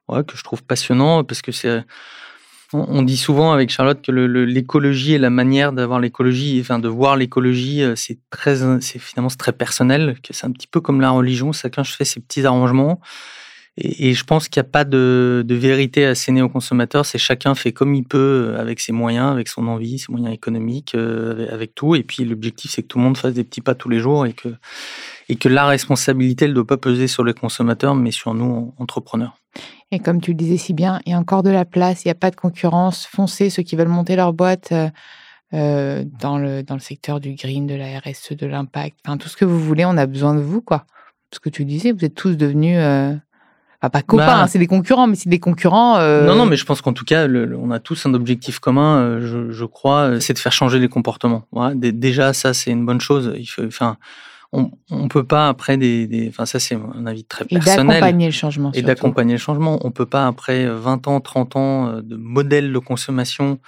ouais, 0.07 0.23
que 0.23 0.37
je 0.37 0.43
trouve 0.45 0.63
passionnant 0.63 1.25
parce 1.25 1.41
que 1.41 1.51
c'est 1.51 1.83
on 2.73 3.01
dit 3.01 3.17
souvent 3.17 3.51
avec 3.51 3.69
Charlotte 3.69 4.01
que 4.01 4.11
l'écologie 4.11 5.13
et 5.13 5.17
la 5.17 5.29
manière 5.29 5.73
d'avoir 5.73 5.99
l'écologie, 5.99 6.59
enfin 6.61 6.79
de 6.79 6.87
voir 6.87 7.15
l'écologie, 7.15 7.83
euh, 7.83 7.95
c'est 7.95 8.19
très, 8.29 8.57
c'est 8.81 8.99
finalement 8.99 9.29
très 9.29 9.53
personnel, 9.53 10.17
que 10.23 10.33
c'est 10.33 10.45
un 10.45 10.51
petit 10.51 10.67
peu 10.67 10.81
comme 10.81 11.01
la 11.01 11.11
religion, 11.11 11.51
chacun 11.51 11.83
fait 11.83 12.05
ses 12.05 12.19
petits 12.19 12.45
arrangements. 12.45 12.99
Et, 13.77 14.13
je 14.13 14.23
pense 14.25 14.49
qu'il 14.49 14.61
n'y 14.61 14.67
a 14.67 14.69
pas 14.69 14.83
de, 14.83 15.43
de, 15.45 15.55
vérité 15.55 16.05
à 16.05 16.09
asséner 16.09 16.41
aux 16.41 16.49
consommateurs, 16.49 17.05
c'est 17.05 17.17
chacun 17.17 17.55
fait 17.55 17.71
comme 17.71 17.95
il 17.95 18.03
peut 18.03 18.17
euh, 18.53 18.59
avec 18.59 18.81
ses 18.81 18.91
moyens, 18.91 19.31
avec 19.31 19.47
son 19.47 19.67
envie, 19.67 19.97
ses 19.97 20.11
moyens 20.11 20.33
économiques, 20.33 20.93
euh, 20.93 21.31
avec, 21.33 21.53
avec, 21.53 21.75
tout. 21.75 21.95
Et 21.95 22.03
puis 22.03 22.25
l'objectif, 22.25 22.71
c'est 22.71 22.83
que 22.83 22.87
tout 22.87 22.97
le 22.97 23.05
monde 23.05 23.17
fasse 23.17 23.33
des 23.33 23.45
petits 23.45 23.61
pas 23.61 23.73
tous 23.73 23.87
les 23.87 23.99
jours 23.99 24.25
et 24.25 24.33
que, 24.33 24.49
et 25.29 25.35
que 25.35 25.47
la 25.47 25.65
responsabilité, 25.65 26.45
elle 26.45 26.51
ne 26.51 26.55
doit 26.55 26.67
pas 26.67 26.77
peser 26.77 27.07
sur 27.07 27.23
les 27.23 27.33
consommateurs, 27.33 27.95
mais 27.95 28.11
sur 28.11 28.33
nous, 28.33 28.73
entrepreneurs. 28.77 29.40
Et 29.91 29.99
comme 29.99 30.21
tu 30.21 30.31
le 30.31 30.37
disais 30.37 30.57
si 30.57 30.73
bien, 30.73 31.01
il 31.05 31.11
y 31.11 31.13
a 31.13 31.17
encore 31.17 31.43
de 31.43 31.49
la 31.49 31.65
place, 31.65 32.05
il 32.05 32.07
n'y 32.07 32.11
a 32.11 32.15
pas 32.15 32.31
de 32.31 32.35
concurrence. 32.35 33.05
Foncez 33.05 33.49
ceux 33.49 33.63
qui 33.63 33.75
veulent 33.75 33.89
monter 33.89 34.15
leur 34.15 34.33
boîte 34.33 34.71
euh, 34.71 34.89
euh, 35.53 36.05
dans, 36.19 36.37
le, 36.37 36.63
dans 36.63 36.75
le 36.75 36.79
secteur 36.79 37.19
du 37.19 37.33
green, 37.33 37.67
de 37.67 37.75
la 37.75 37.99
RSE, 37.99 38.33
de 38.33 38.45
l'impact, 38.45 38.97
enfin 39.05 39.17
tout 39.17 39.27
ce 39.27 39.35
que 39.35 39.45
vous 39.45 39.59
voulez, 39.59 39.83
on 39.83 39.97
a 39.97 40.05
besoin 40.05 40.33
de 40.33 40.39
vous, 40.39 40.61
quoi. 40.61 40.85
Ce 41.33 41.39
que 41.39 41.49
tu 41.49 41.65
disais, 41.65 41.91
vous 41.91 42.03
êtes 42.05 42.15
tous 42.15 42.37
devenus. 42.37 42.77
Euh, 42.77 43.13
enfin, 43.81 43.89
pas 43.89 44.01
copains, 44.01 44.25
bah, 44.25 44.41
hein, 44.43 44.47
c'est 44.47 44.59
des 44.59 44.67
concurrents, 44.67 45.07
mais 45.07 45.15
c'est 45.15 45.29
des 45.29 45.39
concurrents. 45.39 45.97
Euh... 45.97 46.25
Non, 46.25 46.35
non, 46.35 46.45
mais 46.45 46.55
je 46.55 46.65
pense 46.65 46.81
qu'en 46.81 46.93
tout 46.93 47.05
cas, 47.05 47.27
le, 47.27 47.45
le, 47.45 47.57
on 47.57 47.71
a 47.71 47.79
tous 47.79 48.05
un 48.05 48.13
objectif 48.13 48.59
commun, 48.59 49.19
je, 49.19 49.51
je 49.51 49.65
crois, 49.65 50.19
c'est 50.21 50.33
de 50.33 50.39
faire 50.39 50.51
changer 50.51 50.79
les 50.79 50.89
comportements. 50.89 51.43
Voilà, 51.51 51.73
déjà, 51.75 52.33
ça, 52.33 52.53
c'est 52.53 52.71
une 52.71 52.85
bonne 52.85 53.01
chose. 53.01 53.33
Il 53.37 53.45
faut, 53.45 53.65
enfin, 53.65 53.97
on 54.53 54.71
ne 54.91 55.07
peut 55.07 55.23
pas 55.23 55.47
après 55.47 55.77
des, 55.77 56.07
des 56.07 56.27
enfin 56.27 56.45
ça 56.45 56.59
c'est 56.59 56.75
un 56.75 57.05
avis 57.05 57.23
très 57.23 57.45
personnel. 57.45 57.79
Et 57.79 57.99
d'accompagner 57.99 58.25
le 58.25 58.31
changement. 58.31 58.71
Et 58.73 58.81
d'accompagner 58.81 59.33
le 59.33 59.39
changement. 59.39 59.79
On 59.83 59.91
peut 59.91 60.05
pas 60.05 60.27
après 60.27 60.67
20 60.67 61.07
ans, 61.07 61.21
30 61.21 61.55
ans 61.55 61.87
euh, 61.87 62.01
de 62.01 62.17
modèle 62.17 62.73
de 62.73 62.79
consommation 62.79 63.59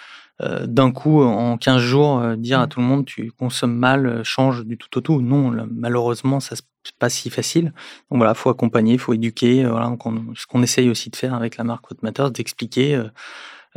euh, 0.42 0.66
d'un 0.66 0.92
coup 0.92 1.22
en 1.22 1.58
15 1.58 1.80
jours 1.80 2.20
euh, 2.20 2.36
dire 2.36 2.60
à 2.60 2.66
mmh. 2.66 2.70
tout 2.70 2.80
le 2.82 2.86
monde 2.86 3.06
tu 3.06 3.32
consommes 3.32 3.76
mal, 3.76 4.24
change 4.24 4.66
du 4.66 4.78
tout 4.78 4.98
au 4.98 5.02
tout. 5.02 5.22
Non, 5.22 5.52
là, 5.52 5.66
malheureusement 5.72 6.40
ça 6.40 6.56
c'est 6.56 6.96
pas 7.00 7.10
si 7.10 7.30
facile. 7.30 7.74
Donc 8.12 8.18
voilà, 8.18 8.34
faut 8.34 8.50
accompagner, 8.50 8.98
faut 8.98 9.14
éduquer. 9.14 9.64
Voilà, 9.64 9.88
donc 9.88 10.06
on, 10.06 10.34
ce 10.36 10.46
qu'on 10.46 10.64
essaye 10.64 10.90
aussi 10.90 11.10
de 11.10 11.16
faire 11.16 11.34
avec 11.34 11.56
la 11.56 11.64
marque 11.64 11.90
Hot 11.92 11.98
Matters, 12.02 12.32
d'expliquer. 12.32 13.02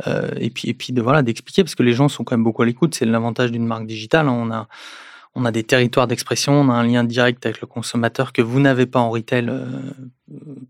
Euh, 0.05 0.29
et 0.37 0.51
puis 0.51 0.69
et 0.69 0.73
puis 0.75 0.93
de 0.93 1.01
voilà 1.01 1.23
d'expliquer 1.23 1.63
parce 1.63 1.73
que 1.73 1.81
les 1.81 1.93
gens 1.93 2.07
sont 2.07 2.23
quand 2.23 2.35
même 2.35 2.43
beaucoup 2.43 2.61
à 2.61 2.65
l'écoute. 2.65 2.95
C'est 2.95 3.05
l'avantage 3.05 3.51
d'une 3.51 3.65
marque 3.65 3.87
digitale. 3.87 4.27
Hein. 4.27 4.37
On 4.37 4.51
a 4.51 4.67
on 5.37 5.45
a 5.45 5.51
des 5.51 5.63
territoires 5.63 6.07
d'expression, 6.07 6.53
on 6.53 6.69
a 6.69 6.73
un 6.73 6.83
lien 6.83 7.03
direct 7.03 7.45
avec 7.45 7.61
le 7.61 7.67
consommateur 7.67 8.33
que 8.33 8.41
vous 8.41 8.59
n'avez 8.59 8.87
pas 8.87 8.99
en 8.99 9.11
retail 9.11 9.47
euh, 9.49 9.65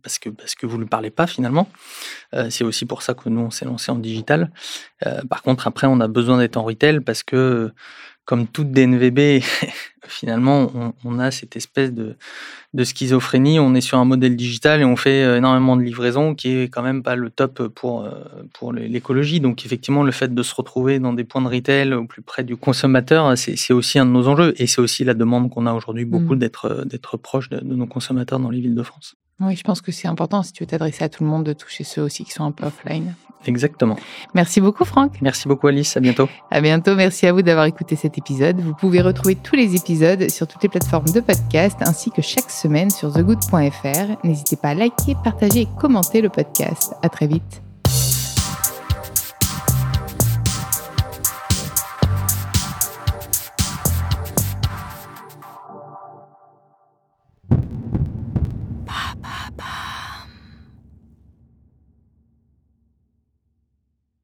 parce 0.03 0.19
que 0.19 0.65
vous 0.65 0.77
ne 0.77 0.83
parlez 0.83 1.09
pas 1.09 1.25
finalement. 1.25 1.69
Euh, 2.33 2.49
c'est 2.49 2.65
aussi 2.65 2.85
pour 2.85 3.01
ça 3.01 3.13
que 3.13 3.29
nous 3.29 3.39
on 3.39 3.49
s'est 3.49 3.63
lancé 3.63 3.93
en 3.93 3.95
digital. 3.95 4.51
Euh, 5.05 5.21
par 5.29 5.41
contre 5.41 5.67
après 5.67 5.87
on 5.87 6.01
a 6.01 6.09
besoin 6.09 6.37
d'être 6.37 6.57
en 6.57 6.63
retail 6.63 6.99
parce 6.99 7.23
que 7.23 7.71
comme 8.27 8.45
toute 8.45 8.71
DNVB, 8.71 9.41
finalement, 10.05 10.69
on, 10.75 10.93
on, 11.05 11.17
a 11.17 11.31
cette 11.31 11.55
espèce 11.55 11.93
de, 11.93 12.17
de, 12.73 12.83
schizophrénie. 12.83 13.57
On 13.57 13.73
est 13.73 13.79
sur 13.81 13.97
un 13.97 14.03
modèle 14.03 14.35
digital 14.35 14.81
et 14.81 14.83
on 14.83 14.97
fait 14.97 15.23
euh, 15.23 15.37
énormément 15.37 15.77
de 15.77 15.81
livraisons 15.81 16.35
qui 16.35 16.49
est 16.49 16.63
quand 16.67 16.83
même 16.83 17.03
pas 17.03 17.15
le 17.15 17.29
top 17.29 17.69
pour, 17.69 18.03
euh, 18.03 18.11
pour 18.53 18.73
l'écologie. 18.73 19.39
Donc, 19.39 19.65
effectivement, 19.65 20.03
le 20.03 20.11
fait 20.11 20.35
de 20.35 20.43
se 20.43 20.53
retrouver 20.53 20.99
dans 20.99 21.13
des 21.13 21.23
points 21.23 21.41
de 21.41 21.47
retail 21.47 21.93
au 21.93 22.03
plus 22.03 22.21
près 22.21 22.43
du 22.43 22.57
consommateur, 22.57 23.37
c'est 23.37 23.73
aussi 23.73 23.97
un 23.97 24.05
de 24.05 24.11
nos 24.11 24.27
enjeux. 24.27 24.53
Et 24.57 24.67
c'est 24.67 24.81
aussi 24.81 25.05
la 25.05 25.13
demande 25.13 25.49
qu'on 25.49 25.65
a 25.65 25.73
aujourd'hui 25.73 26.03
beaucoup 26.03 26.35
mmh. 26.35 26.85
d'être 26.85 27.17
proche 27.17 27.47
de, 27.47 27.61
de 27.61 27.75
nos 27.75 27.87
consommateurs 27.87 28.41
dans 28.41 28.49
les 28.49 28.59
villes 28.59 28.75
de 28.75 28.83
France. 28.83 29.15
Oui, 29.39 29.55
je 29.55 29.63
pense 29.63 29.81
que 29.81 29.91
c'est 29.91 30.07
important 30.07 30.41
si 30.41 30.51
tu 30.51 30.63
veux 30.63 30.67
t'adresser 30.67 31.03
à 31.03 31.09
tout 31.09 31.23
le 31.23 31.29
monde 31.29 31.43
de 31.43 31.53
toucher 31.53 31.83
ceux 31.83 32.01
aussi 32.01 32.23
qui 32.23 32.31
sont 32.31 32.43
un 32.43 32.51
peu 32.51 32.65
offline. 32.65 33.13
Exactement. 33.45 33.95
Merci 34.33 34.61
beaucoup, 34.61 34.83
Franck. 34.83 35.21
Merci 35.21 35.47
beaucoup, 35.47 35.67
Alice. 35.67 35.95
À 35.95 35.99
bientôt. 35.99 36.27
À 36.49 36.59
bientôt. 36.59 36.95
Merci 36.95 37.27
à 37.27 37.33
vous 37.33 37.43
d'avoir 37.43 37.65
écouté 37.65 37.95
cet 37.95 38.17
épisode. 38.17 38.59
Vous 38.59 38.73
pouvez 38.73 39.01
retrouver 39.01 39.35
tous 39.35 39.55
les 39.55 39.75
épisodes 39.75 40.29
sur 40.29 40.47
toutes 40.47 40.63
les 40.63 40.69
plateformes 40.69 41.09
de 41.09 41.19
podcast 41.19 41.77
ainsi 41.81 42.09
que 42.09 42.21
chaque 42.21 42.49
semaine 42.49 42.89
sur 42.89 43.13
thegood.fr. 43.13 44.25
N'hésitez 44.25 44.55
pas 44.55 44.69
à 44.69 44.73
liker, 44.73 45.15
partager 45.23 45.61
et 45.61 45.67
commenter 45.79 46.21
le 46.21 46.29
podcast. 46.29 46.93
À 47.03 47.09
très 47.09 47.27
vite. 47.27 47.66